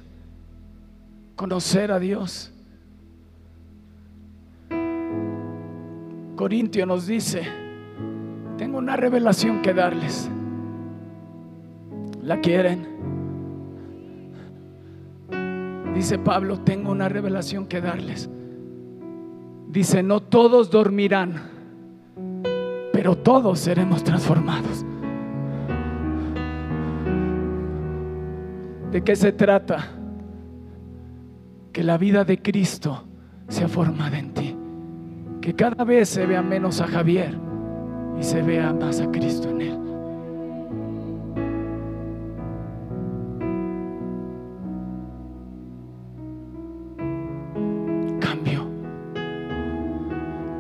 [1.34, 2.51] Conocer a Dios.
[6.36, 7.42] Corintio nos dice,
[8.56, 10.30] tengo una revelación que darles.
[12.22, 12.86] ¿La quieren?
[15.94, 18.30] Dice Pablo, tengo una revelación que darles.
[19.68, 21.34] Dice, no todos dormirán,
[22.92, 24.86] pero todos seremos transformados.
[28.90, 29.90] ¿De qué se trata?
[31.72, 33.04] Que la vida de Cristo
[33.48, 34.51] sea formada en ti
[35.42, 37.37] que cada vez se vea menos a Javier
[38.16, 39.78] y se vea más a Cristo en él.
[48.20, 48.70] Cambio,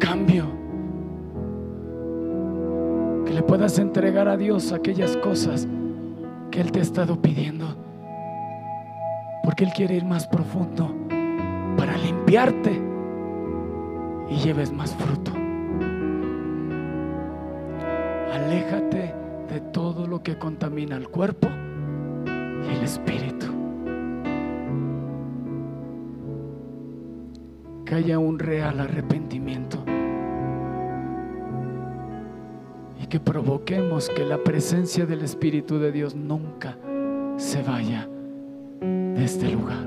[0.00, 0.46] cambio.
[3.24, 5.68] Que le puedas entregar a Dios aquellas cosas
[6.50, 7.76] que Él te ha estado pidiendo.
[9.44, 10.92] Porque Él quiere ir más profundo
[11.76, 12.91] para limpiarte
[14.32, 15.32] y lleves más fruto.
[18.32, 19.14] Aléjate
[19.48, 21.48] de todo lo que contamina el cuerpo
[22.26, 23.46] y el espíritu.
[27.84, 29.84] Que haya un real arrepentimiento
[33.02, 36.78] y que provoquemos que la presencia del Espíritu de Dios nunca
[37.36, 38.08] se vaya
[38.80, 39.84] de este lugar.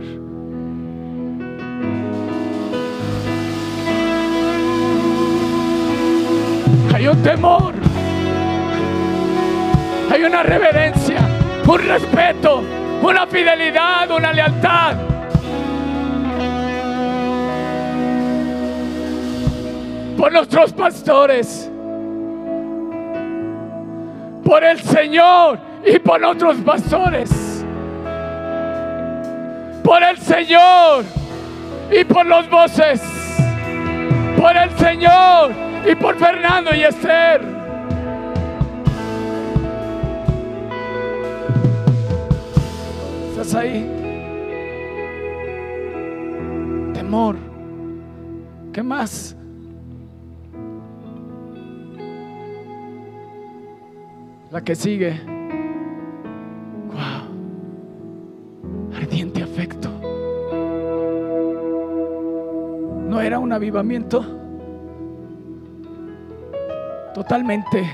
[6.95, 7.73] Hay un temor,
[10.09, 11.19] hay una reverencia,
[11.67, 12.63] un respeto,
[13.01, 14.95] una fidelidad, una lealtad.
[20.17, 21.69] Por nuestros pastores,
[24.45, 27.65] por el Señor y por nuestros pastores,
[29.83, 31.03] por el Señor
[31.91, 33.01] y por los voces,
[34.37, 37.41] por el Señor y por Fernando y Esther.
[43.29, 43.87] ¿Estás ahí?
[46.93, 47.35] Temor.
[48.73, 49.35] ¿Qué más?
[54.51, 55.21] La que sigue.
[56.87, 57.27] Wow.
[58.95, 59.89] Ardiente afecto.
[63.07, 64.44] ¿No era un avivamiento?
[67.15, 67.89] Totalmente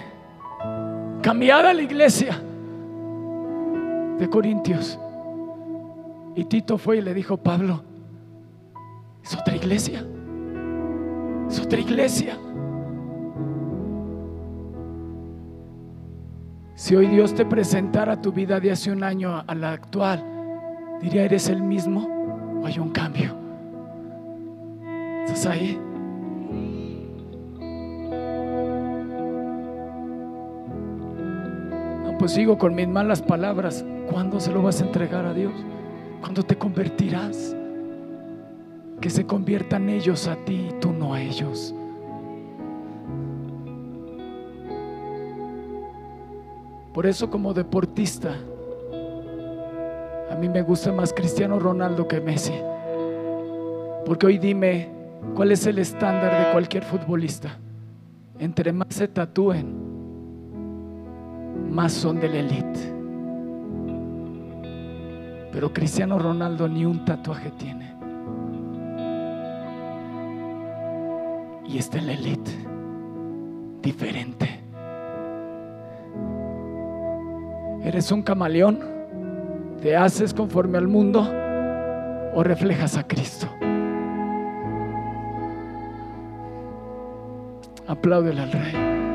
[1.22, 2.42] cambiada la iglesia
[4.18, 5.00] de Corintios.
[6.36, 7.84] Y Tito fue y le dijo, Pablo,
[9.24, 10.04] es otra iglesia,
[11.48, 12.36] es otra iglesia.
[16.74, 20.26] Si hoy Dios te presentara tu vida de hace un año a la actual,
[21.00, 23.36] diría, ¿eres el mismo o hay un cambio?
[25.26, 25.80] ¿Estás ahí?
[32.22, 33.84] Pues sigo con mis malas palabras.
[34.12, 35.54] ¿Cuándo se lo vas a entregar a Dios?
[36.20, 37.56] ¿Cuándo te convertirás?
[39.02, 41.74] Que se conviertan ellos a ti y tú no a ellos.
[46.94, 48.36] Por eso como deportista,
[50.30, 52.54] a mí me gusta más Cristiano Ronaldo que Messi.
[54.06, 54.92] Porque hoy dime,
[55.34, 57.58] ¿cuál es el estándar de cualquier futbolista?
[58.38, 59.91] Entre más se tatúen,
[61.72, 62.94] más son de la élite.
[65.52, 67.94] Pero Cristiano Ronaldo ni un tatuaje tiene.
[71.68, 72.52] Y está en la élite.
[73.82, 74.60] Diferente.
[77.84, 78.80] ¿Eres un camaleón?
[79.82, 81.28] ¿Te haces conforme al mundo
[82.34, 83.48] o reflejas a Cristo?
[87.88, 89.11] Apláudele al Rey.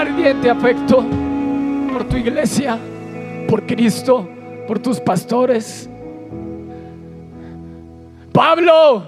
[0.00, 1.04] Ardiente afecto
[1.92, 2.78] por tu iglesia,
[3.48, 4.28] por Cristo,
[4.66, 5.88] por tus pastores.
[8.32, 9.04] Pablo,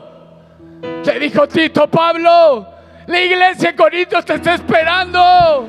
[1.05, 2.67] le dijo Tito, Pablo,
[3.07, 5.69] la iglesia en Corintios te está esperando.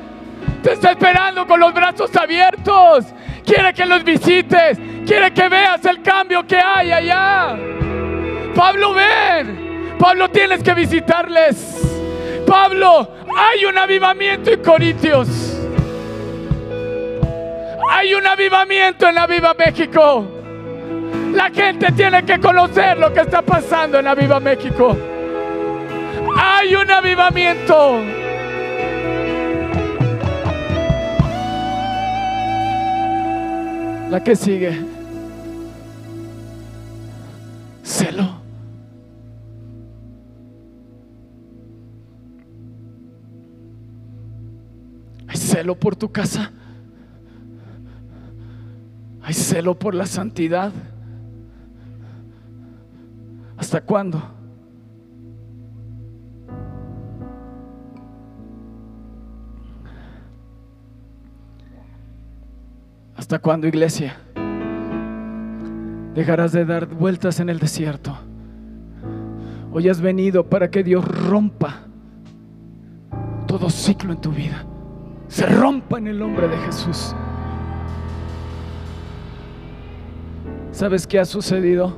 [0.62, 3.06] Te está esperando con los brazos abiertos.
[3.44, 4.78] Quiere que los visites.
[5.06, 7.56] Quiere que veas el cambio que hay allá.
[8.54, 9.96] Pablo, ven.
[9.98, 11.80] Pablo, tienes que visitarles.
[12.46, 15.28] Pablo, hay un avivamiento en Corintios.
[17.90, 20.26] Hay un avivamiento en la Viva México.
[21.32, 24.96] La gente tiene que conocer lo que está pasando en la Viva México.
[26.36, 28.00] Hay un avivamiento.
[34.10, 34.93] La que sigue.
[45.64, 46.52] Celo por tu casa.
[49.22, 50.70] Hay celo por la santidad.
[53.56, 54.22] ¿Hasta cuándo?
[63.16, 64.18] ¿Hasta cuándo, iglesia?
[66.14, 68.14] Dejarás de dar vueltas en el desierto.
[69.72, 71.86] Hoy has venido para que Dios rompa
[73.46, 74.66] todo ciclo en tu vida.
[75.34, 77.12] Se rompa en el nombre de Jesús.
[80.70, 81.92] ¿Sabes qué ha sucedido?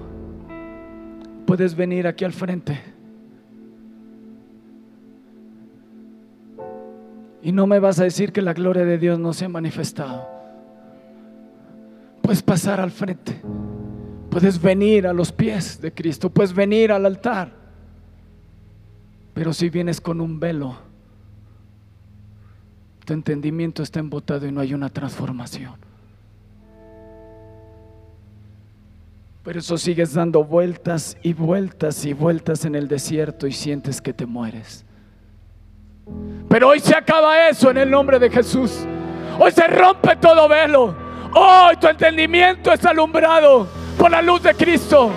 [1.44, 2.80] Puedes venir aquí al frente.
[7.42, 10.26] Y no me vas a decir que la gloria de Dios no se ha manifestado.
[12.22, 13.38] Puedes pasar al frente.
[14.30, 16.30] Puedes venir a los pies de Cristo.
[16.30, 17.52] Puedes venir al altar.
[19.34, 20.85] Pero si vienes con un velo,
[23.06, 25.74] tu entendimiento está embotado y no hay una transformación.
[29.44, 34.12] Por eso sigues dando vueltas y vueltas y vueltas en el desierto y sientes que
[34.12, 34.84] te mueres.
[36.48, 38.84] Pero hoy se acaba eso en el nombre de Jesús.
[39.38, 40.92] Hoy se rompe todo velo.
[41.32, 45.12] Hoy tu entendimiento es alumbrado por la luz de Cristo.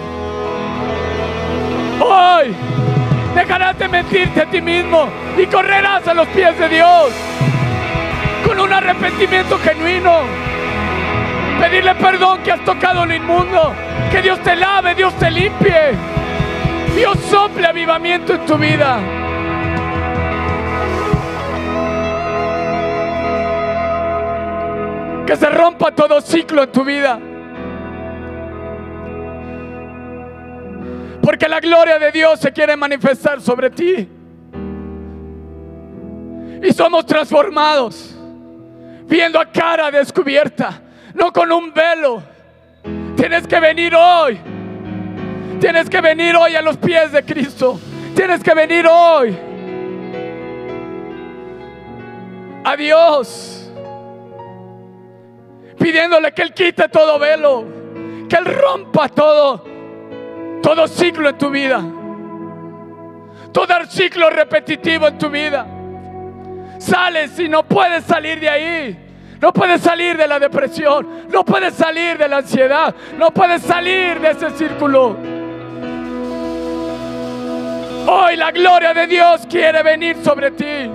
[1.99, 2.53] Hoy
[3.33, 5.07] dejarás de mentirte a ti mismo
[5.41, 7.38] y correrás a los pies de Dios
[8.59, 10.21] un arrepentimiento genuino.
[11.59, 13.73] Pedirle perdón que has tocado lo inmundo.
[14.11, 15.91] Que Dios te lave, Dios te limpie.
[16.95, 18.99] Dios sople avivamiento en tu vida.
[25.25, 27.19] Que se rompa todo ciclo en tu vida.
[31.21, 34.09] Porque la gloria de Dios se quiere manifestar sobre ti.
[36.63, 38.18] Y somos transformados.
[39.09, 40.81] Viendo a cara descubierta.
[41.13, 42.23] No con un velo.
[43.17, 44.39] Tienes que venir hoy.
[45.59, 47.77] Tienes que venir hoy a los pies de Cristo.
[48.15, 49.37] Tienes que venir hoy.
[52.63, 53.59] A Dios.
[55.79, 57.65] pidiéndole que Él quite todo velo,
[58.29, 59.63] que Él rompa todo,
[60.61, 61.81] todo ciclo en tu vida,
[63.51, 65.65] todo ciclo repetitivo en tu vida.
[66.79, 69.05] Sales y no puedes salir de ahí.
[69.39, 71.27] No puedes salir de la depresión.
[71.29, 72.95] No puedes salir de la ansiedad.
[73.17, 75.15] No puedes salir de ese círculo.
[78.07, 80.89] Hoy la gloria de Dios quiere venir sobre ti.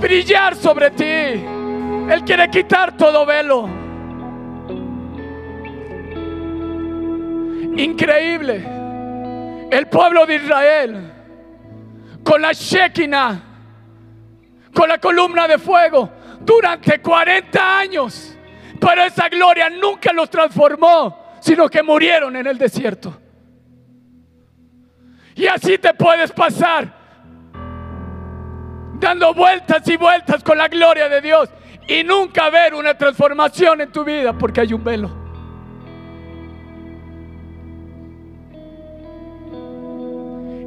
[0.00, 1.04] Brillar sobre ti.
[1.04, 3.68] Él quiere quitar todo velo.
[7.76, 8.64] Increíble.
[9.70, 11.10] El pueblo de Israel
[12.24, 13.42] con la Shekinah,
[14.74, 16.10] con la columna de fuego,
[16.40, 18.36] durante 40 años.
[18.78, 23.16] Pero esa gloria nunca los transformó, sino que murieron en el desierto.
[25.36, 27.04] Y así te puedes pasar
[29.00, 31.48] dando vueltas y vueltas con la gloria de Dios
[31.88, 35.24] y nunca ver una transformación en tu vida porque hay un velo.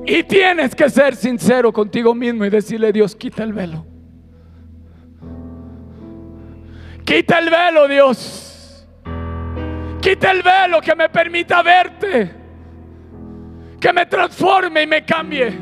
[0.06, 3.86] Y tienes que ser sincero contigo mismo y decirle, Dios, quita el velo.
[7.08, 8.86] Quita el velo, Dios.
[10.02, 12.36] Quita el velo que me permita verte.
[13.80, 15.58] Que me transforme y me cambie.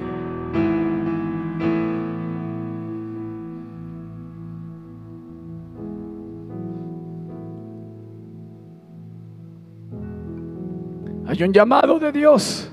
[11.27, 12.71] Hay un llamado de Dios.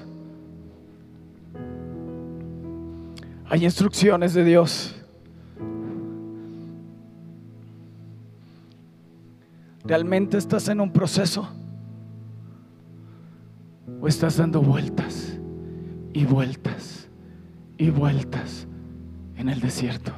[3.50, 5.01] Hay instrucciones de Dios.
[9.84, 11.48] ¿Realmente estás en un proceso?
[14.00, 15.38] ¿O estás dando vueltas
[16.12, 17.08] y vueltas
[17.78, 18.66] y vueltas
[19.36, 20.12] en el desierto?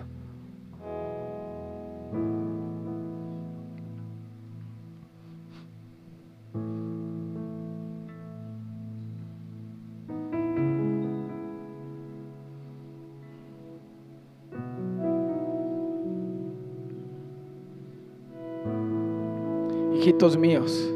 [20.39, 20.93] Míos,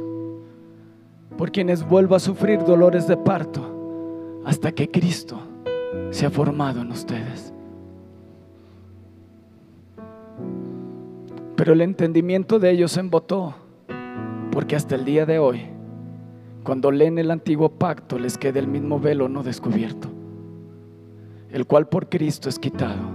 [1.38, 5.40] por quienes vuelvo a sufrir dolores de parto hasta que Cristo
[6.10, 7.54] se ha formado en ustedes.
[11.56, 13.54] Pero el entendimiento de ellos se embotó,
[14.50, 15.62] porque hasta el día de hoy,
[16.62, 20.08] cuando leen el antiguo pacto, les queda el mismo velo no descubierto,
[21.50, 23.08] el cual por Cristo es quitado.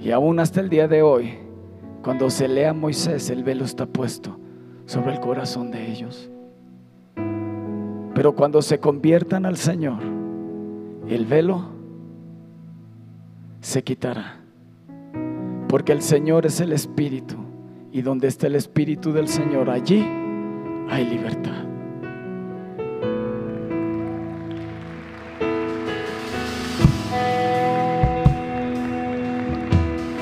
[0.00, 1.34] Y aún hasta el día de hoy,
[2.02, 4.38] cuando se lea a Moisés, el velo está puesto
[4.86, 6.30] sobre el corazón de ellos.
[8.14, 10.02] Pero cuando se conviertan al Señor,
[11.08, 11.66] el velo
[13.60, 14.40] se quitará.
[15.68, 17.36] Porque el Señor es el Espíritu.
[17.92, 20.06] Y donde está el Espíritu del Señor, allí
[20.88, 21.64] hay libertad.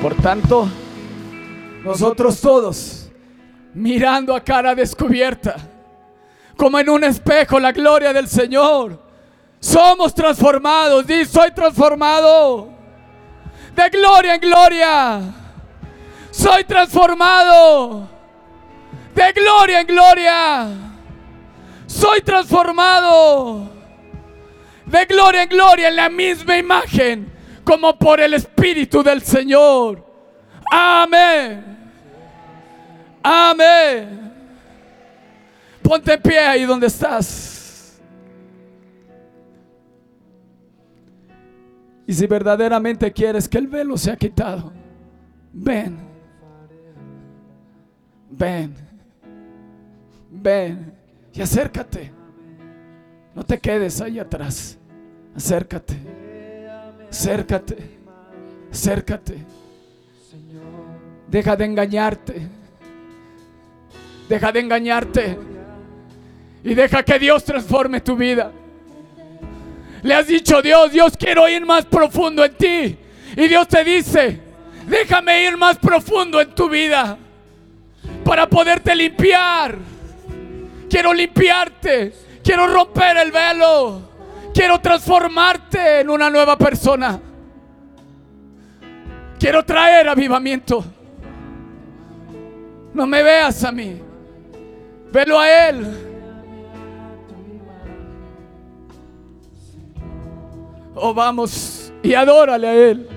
[0.01, 0.67] Por tanto,
[1.83, 3.04] nosotros todos
[3.75, 5.55] mirando a cara descubierta,
[6.55, 9.03] como en un espejo la gloria del Señor.
[9.59, 12.69] Somos transformados, di, soy transformado
[13.75, 15.21] de gloria en gloria.
[16.31, 18.09] Soy transformado
[19.13, 20.67] de gloria en gloria.
[21.87, 23.69] Soy transformado
[24.85, 27.31] de gloria en gloria en la misma imagen
[27.63, 30.05] como por el Espíritu del Señor.
[30.71, 31.74] Amén.
[33.27, 34.31] Amén.
[35.81, 37.99] Ponte en pie ahí donde estás.
[42.05, 44.71] Y si verdaderamente quieres que el velo sea quitado,
[45.51, 45.97] ven.
[48.29, 48.75] Ven.
[50.29, 50.93] Ven
[51.33, 52.11] y acércate.
[53.33, 54.77] No te quedes ahí atrás.
[55.35, 55.97] Acércate.
[57.09, 57.77] Acércate.
[58.71, 59.43] Acércate.
[61.27, 62.64] Deja de engañarte.
[64.27, 65.37] Deja de engañarte.
[66.63, 68.51] Y deja que Dios transforme tu vida.
[70.01, 72.97] Le has dicho, Dios, Dios quiero ir más profundo en ti.
[73.35, 74.39] Y Dios te dice,
[74.87, 77.17] déjame ir más profundo en tu vida
[78.23, 79.77] para poderte limpiar.
[80.89, 82.13] Quiero limpiarte.
[82.43, 84.01] Quiero romper el velo.
[84.53, 87.19] Quiero transformarte en una nueva persona.
[89.39, 90.85] Quiero traer avivamiento.
[92.93, 94.01] No me veas a mí.
[95.15, 95.87] Velo a Él.
[100.93, 103.07] O oh, vamos y adórale a Él.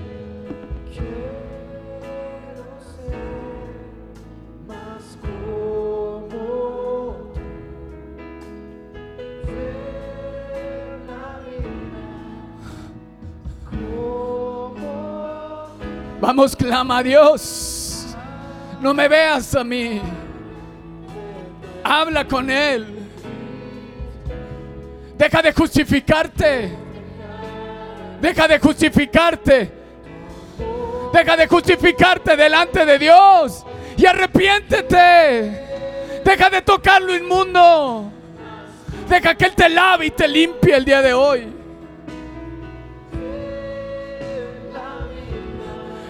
[16.21, 18.15] Vamos, clama a Dios.
[18.79, 20.01] No me veas a mí.
[21.91, 22.85] Habla con Él.
[25.17, 26.71] Deja de justificarte.
[28.21, 29.71] Deja de justificarte.
[31.11, 33.65] Deja de justificarte delante de Dios.
[33.97, 36.21] Y arrepiéntete.
[36.23, 38.11] Deja de tocar lo inmundo.
[39.09, 41.47] Deja que Él te lave y te limpie el día de hoy.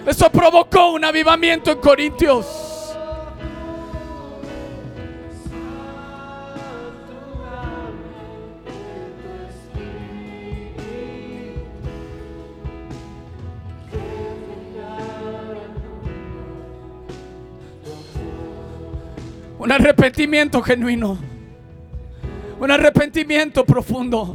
[0.06, 2.69] Eso provocó un avivamiento en Corintios.
[19.60, 21.18] Un arrepentimiento genuino.
[22.58, 24.34] Un arrepentimiento profundo.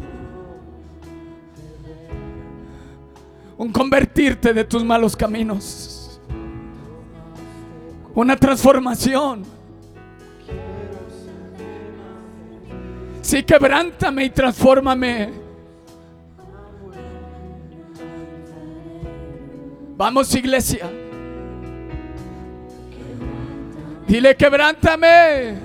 [3.58, 6.22] Un convertirte de tus malos caminos.
[8.14, 9.44] Una transformación.
[13.24, 15.34] Sí, quebrántame y transfórmame.
[19.98, 20.88] Vamos, iglesia.
[24.08, 25.58] Dile, quebrántame,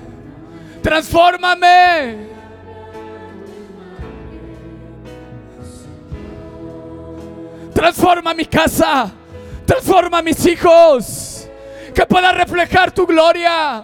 [0.81, 2.31] transfórmame.
[7.73, 9.11] Transforma mi casa,
[9.65, 11.49] transforma mis hijos,
[11.93, 13.83] que pueda reflejar tu gloria.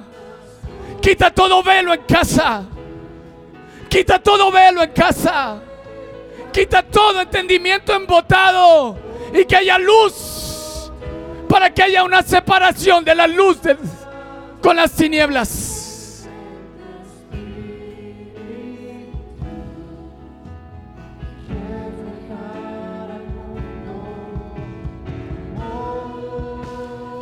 [1.02, 2.66] Quita todo velo en casa,
[3.90, 5.62] quita todo velo en casa,
[6.52, 8.98] quita todo entendimiento embotado
[9.34, 10.92] y que haya luz
[11.48, 13.78] para que haya una separación de la luz del
[14.62, 16.28] con las tinieblas.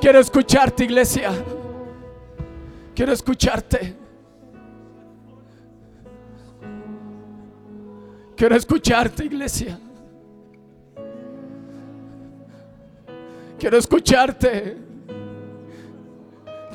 [0.06, 1.32] Quiero escucharte, iglesia.
[2.94, 3.96] Quiero escucharte.
[8.38, 9.80] Quiero escucharte, iglesia.
[13.58, 14.85] Quiero escucharte.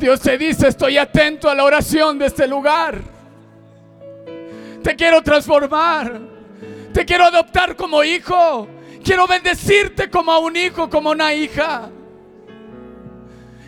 [0.01, 3.03] Dios te dice, estoy atento a la oración de este lugar.
[4.82, 6.18] Te quiero transformar.
[6.94, 8.66] Te quiero adoptar como hijo.
[9.05, 11.90] Quiero bendecirte como a un hijo, como una hija.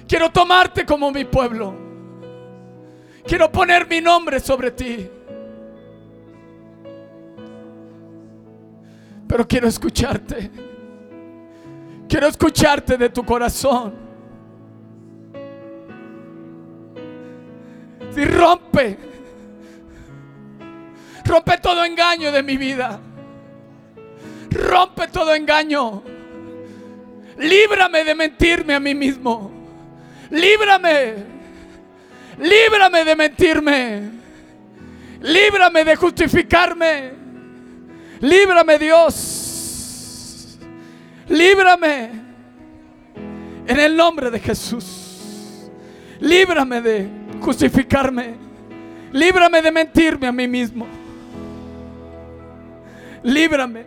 [0.09, 1.74] Quiero tomarte como mi pueblo.
[3.26, 5.09] Quiero poner mi nombre sobre ti.
[9.28, 10.51] Pero quiero escucharte.
[12.09, 14.11] Quiero escucharte de tu corazón.
[18.16, 18.98] Y rompe.
[21.24, 23.00] Rompe todo engaño de mi vida.
[24.50, 26.02] Rompe todo engaño.
[27.38, 29.50] Líbrame de mentirme a mí mismo.
[30.30, 31.14] Líbrame.
[32.38, 34.10] Líbrame de mentirme.
[35.20, 37.12] Líbrame de justificarme.
[38.20, 40.58] Líbrame Dios.
[41.28, 42.10] Líbrame.
[43.66, 45.70] En el nombre de Jesús.
[46.20, 48.34] Líbrame de justificarme.
[49.12, 50.86] Líbrame de mentirme a mí mismo.
[53.22, 53.86] Líbrame.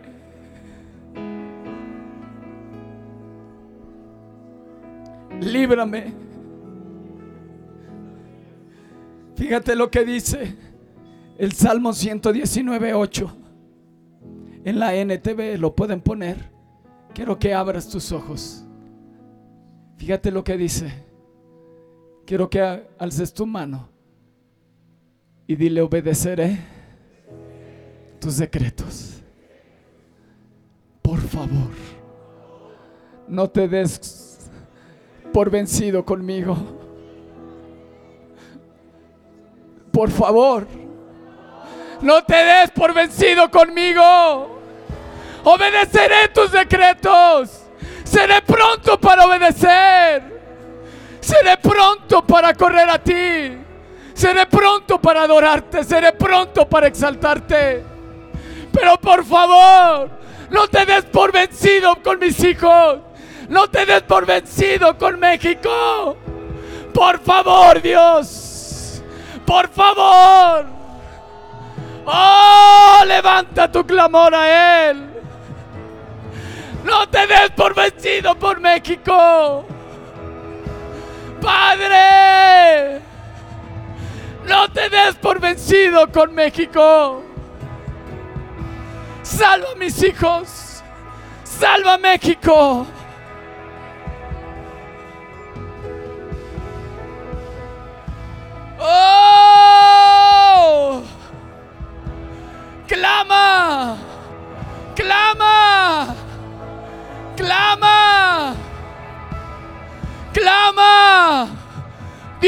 [5.41, 6.13] Líbrame.
[9.35, 10.55] Fíjate lo que dice
[11.37, 13.37] el Salmo 119, 8.
[14.63, 16.49] En la NTV lo pueden poner.
[17.13, 18.63] Quiero que abras tus ojos.
[19.97, 20.91] Fíjate lo que dice.
[22.25, 23.87] Quiero que alces tu mano
[25.47, 26.57] y dile obedeceré
[28.19, 29.21] tus decretos.
[31.03, 31.69] Por favor,
[33.27, 34.49] no te des
[35.31, 36.57] por vencido conmigo.
[39.91, 40.67] Por favor,
[42.01, 44.59] no te des por vencido conmigo.
[45.43, 47.61] Obedeceré tus decretos.
[48.03, 50.34] Seré pronto para obedecer.
[51.25, 53.57] Seré pronto para correr a ti.
[54.13, 55.83] Seré pronto para adorarte.
[55.83, 57.83] Seré pronto para exaltarte.
[58.71, 60.11] Pero por favor,
[60.51, 62.99] no te des por vencido con mis hijos.
[63.49, 66.15] No te des por vencido con México.
[66.93, 69.01] Por favor, Dios.
[69.47, 70.67] Por favor.
[72.05, 75.09] Oh, levanta tu clamor a Él.
[76.83, 79.65] No te des por vencido por México.
[81.45, 83.01] Padre,
[84.47, 87.23] no te des por vencido con México.
[89.21, 90.83] Salva a mis hijos.
[91.43, 92.87] Salva a México.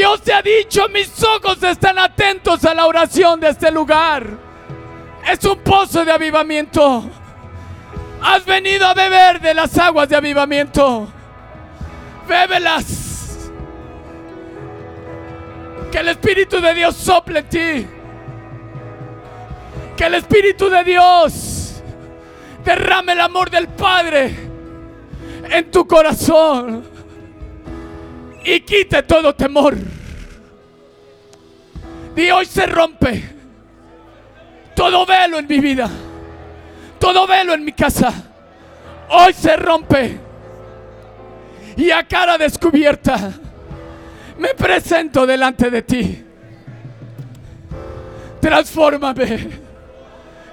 [0.08, 4.26] Dios te ha dicho, mis ojos están atentos a la oración de este lugar.
[5.30, 7.04] Es un pozo de avivamiento.
[8.22, 11.08] Has venido a beber de las aguas de avivamiento.
[12.26, 13.50] Bébelas.
[15.92, 17.86] Que el Espíritu de Dios sople en ti.
[19.94, 21.82] Que el Espíritu de Dios
[22.64, 24.34] derrame el amor del Padre
[25.50, 26.82] en tu corazón
[28.42, 29.97] y quite todo temor.
[32.18, 33.22] Y hoy se rompe
[34.74, 35.88] todo velo en mi vida,
[36.98, 38.12] todo velo en mi casa.
[39.10, 40.18] Hoy se rompe
[41.76, 43.30] y a cara descubierta
[44.36, 46.24] me presento delante de ti.
[48.40, 49.50] Transfórmame,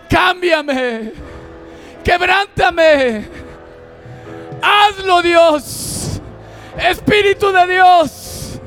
[0.08, 1.14] cámbiame,
[2.04, 3.26] quebrántame.
[4.62, 6.22] Hazlo Dios,
[6.78, 8.62] Espíritu de Dios,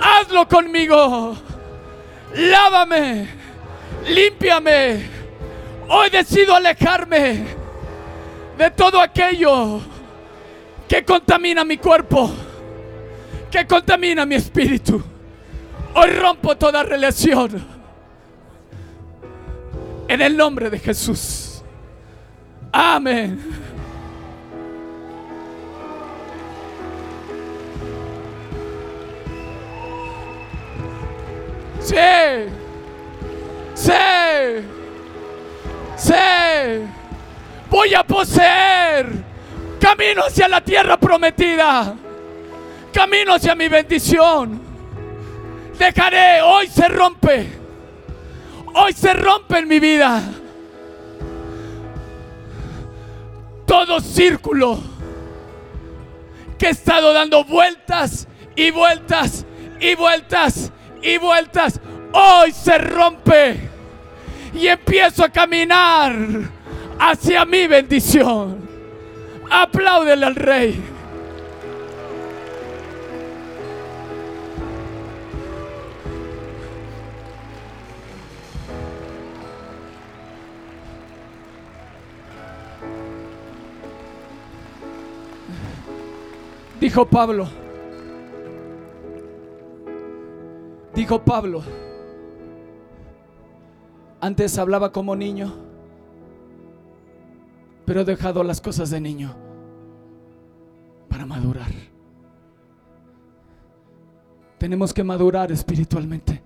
[0.00, 1.49] hazlo conmigo.
[2.34, 3.28] Lávame,
[4.08, 5.02] límpiame.
[5.88, 7.44] Hoy decido alejarme
[8.56, 9.80] de todo aquello
[10.86, 12.30] que contamina mi cuerpo,
[13.50, 15.02] que contamina mi espíritu.
[15.94, 17.80] Hoy rompo toda relación.
[20.06, 21.62] En el nombre de Jesús.
[22.72, 23.40] Amén.
[31.80, 32.19] Sí.
[33.74, 33.92] Sí.
[35.96, 36.12] Sí.
[37.68, 39.06] Voy a poseer.
[39.80, 41.94] Camino hacia la tierra prometida.
[42.92, 44.60] Camino hacia mi bendición.
[45.78, 46.42] Dejaré.
[46.42, 47.48] Hoy se rompe.
[48.74, 50.22] Hoy se rompe en mi vida.
[53.66, 54.78] Todo círculo
[56.58, 59.46] que he estado dando vueltas y vueltas
[59.80, 60.72] y vueltas
[61.02, 61.80] y vueltas,
[62.12, 63.68] hoy se rompe
[64.54, 66.14] y empiezo a caminar
[66.98, 68.68] hacia mi bendición.
[69.50, 70.82] Apláudele al rey.
[86.80, 87.46] Dijo Pablo,
[90.94, 91.62] dijo Pablo,
[94.20, 95.52] antes hablaba como niño,
[97.86, 99.34] pero he dejado las cosas de niño
[101.08, 101.70] para madurar.
[104.58, 106.42] Tenemos que madurar espiritualmente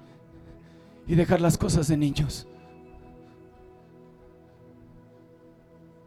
[1.06, 2.46] y dejar las cosas de niños.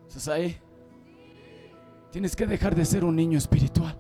[0.08, 0.58] ¿Estás ahí?
[2.12, 3.96] Tienes que dejar de ser un niño espiritual.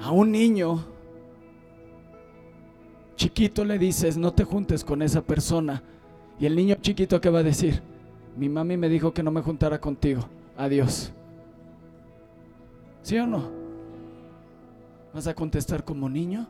[0.00, 0.84] A un niño
[3.20, 5.82] chiquito le dices, no te juntes con esa persona.
[6.38, 7.82] Y el niño chiquito, ¿qué va a decir?
[8.34, 10.22] Mi mami me dijo que no me juntara contigo.
[10.56, 11.12] Adiós.
[13.02, 13.50] ¿Sí o no?
[15.12, 16.48] ¿Vas a contestar como niño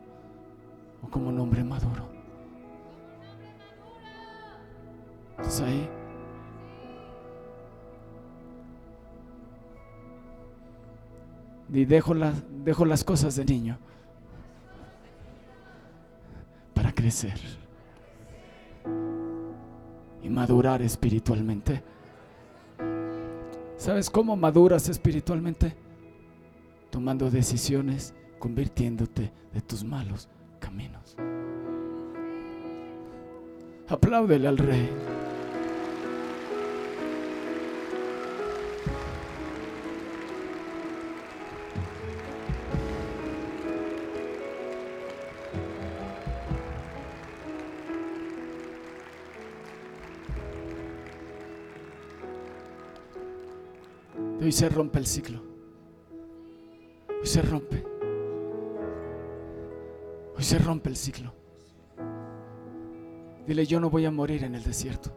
[1.03, 2.07] o como un hombre maduro?
[5.39, 5.89] ¿Estás ahí?
[11.73, 12.13] Y dejo,
[12.63, 13.77] dejo las cosas de niño
[17.01, 17.39] crecer
[20.21, 21.81] y madurar espiritualmente.
[23.75, 25.75] ¿Sabes cómo maduras espiritualmente?
[26.91, 30.29] Tomando decisiones, convirtiéndote de tus malos
[30.59, 31.17] caminos.
[33.89, 34.89] Apláudele al rey.
[54.51, 55.41] Hoy se rompe el ciclo.
[57.07, 57.85] Hoy se rompe.
[60.35, 61.31] Hoy se rompe el ciclo.
[63.47, 65.09] Dile, yo no voy a morir en el desierto.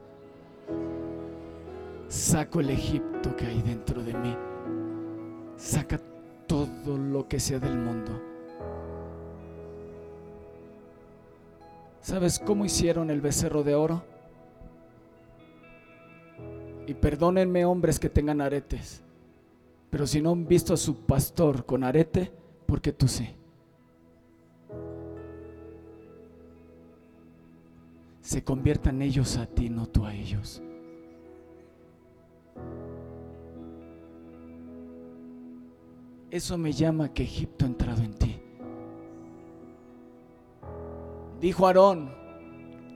[2.06, 4.36] Saco el Egipto que hay dentro de mí.
[5.56, 5.98] Saca
[6.46, 8.12] todo lo que sea del mundo.
[12.02, 14.04] ¿Sabes cómo hicieron el becerro de oro?
[16.86, 19.03] Y perdónenme hombres que tengan aretes.
[19.94, 22.32] Pero si no han visto a su pastor con arete,
[22.66, 23.28] porque tú sí.
[28.20, 30.60] Se conviertan ellos a ti, no tú a ellos.
[36.28, 38.36] Eso me llama que Egipto ha entrado en ti.
[41.40, 42.10] Dijo Aarón,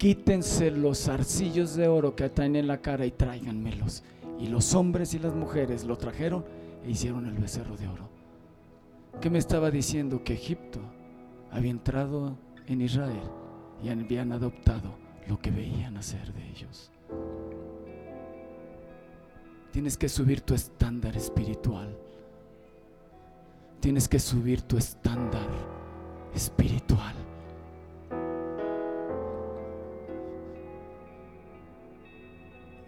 [0.01, 4.03] quítense los zarcillos de oro que traen en la cara y tráiganmelos.
[4.41, 8.09] Y los hombres y las mujeres lo trajeron e hicieron el becerro de oro.
[9.21, 10.23] ¿Qué me estaba diciendo?
[10.23, 10.81] Que Egipto
[11.51, 13.23] había entrado en Israel
[13.83, 16.91] y habían adoptado lo que veían hacer de ellos.
[19.73, 21.97] Tienes que subir tu estándar espiritual.
[23.81, 25.49] Tienes que subir tu estándar
[26.35, 27.15] espiritual.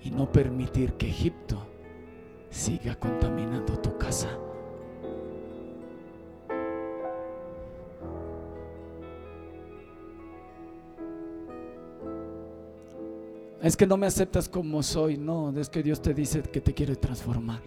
[0.02, 1.69] Y no permitir que Egipto
[2.50, 4.28] siga contaminando tu casa.
[13.62, 15.18] Es que no me aceptas como soy.
[15.18, 17.60] No, es que Dios te dice que te quiere transformar.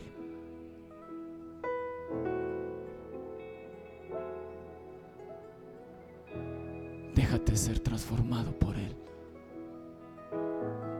[7.13, 8.95] Déjate ser transformado por Él.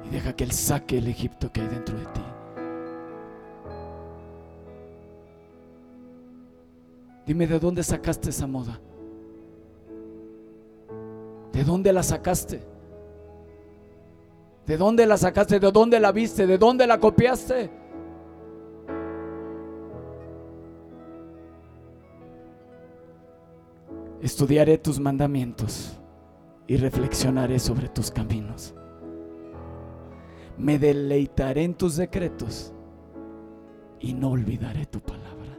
[0.06, 2.22] Y deja que Él saque el Egipto que hay dentro de ti.
[7.26, 8.80] Dime, ¿de dónde sacaste esa moda?
[11.54, 12.62] ¿De dónde la sacaste?
[14.66, 15.60] ¿De dónde la sacaste?
[15.60, 16.48] ¿De dónde la viste?
[16.48, 17.70] ¿De dónde la copiaste?
[24.22, 26.00] Estudiaré tus mandamientos
[26.66, 28.74] y reflexionaré sobre tus caminos.
[30.58, 32.74] Me deleitaré en tus decretos
[34.00, 35.23] y no olvidaré tu palabra.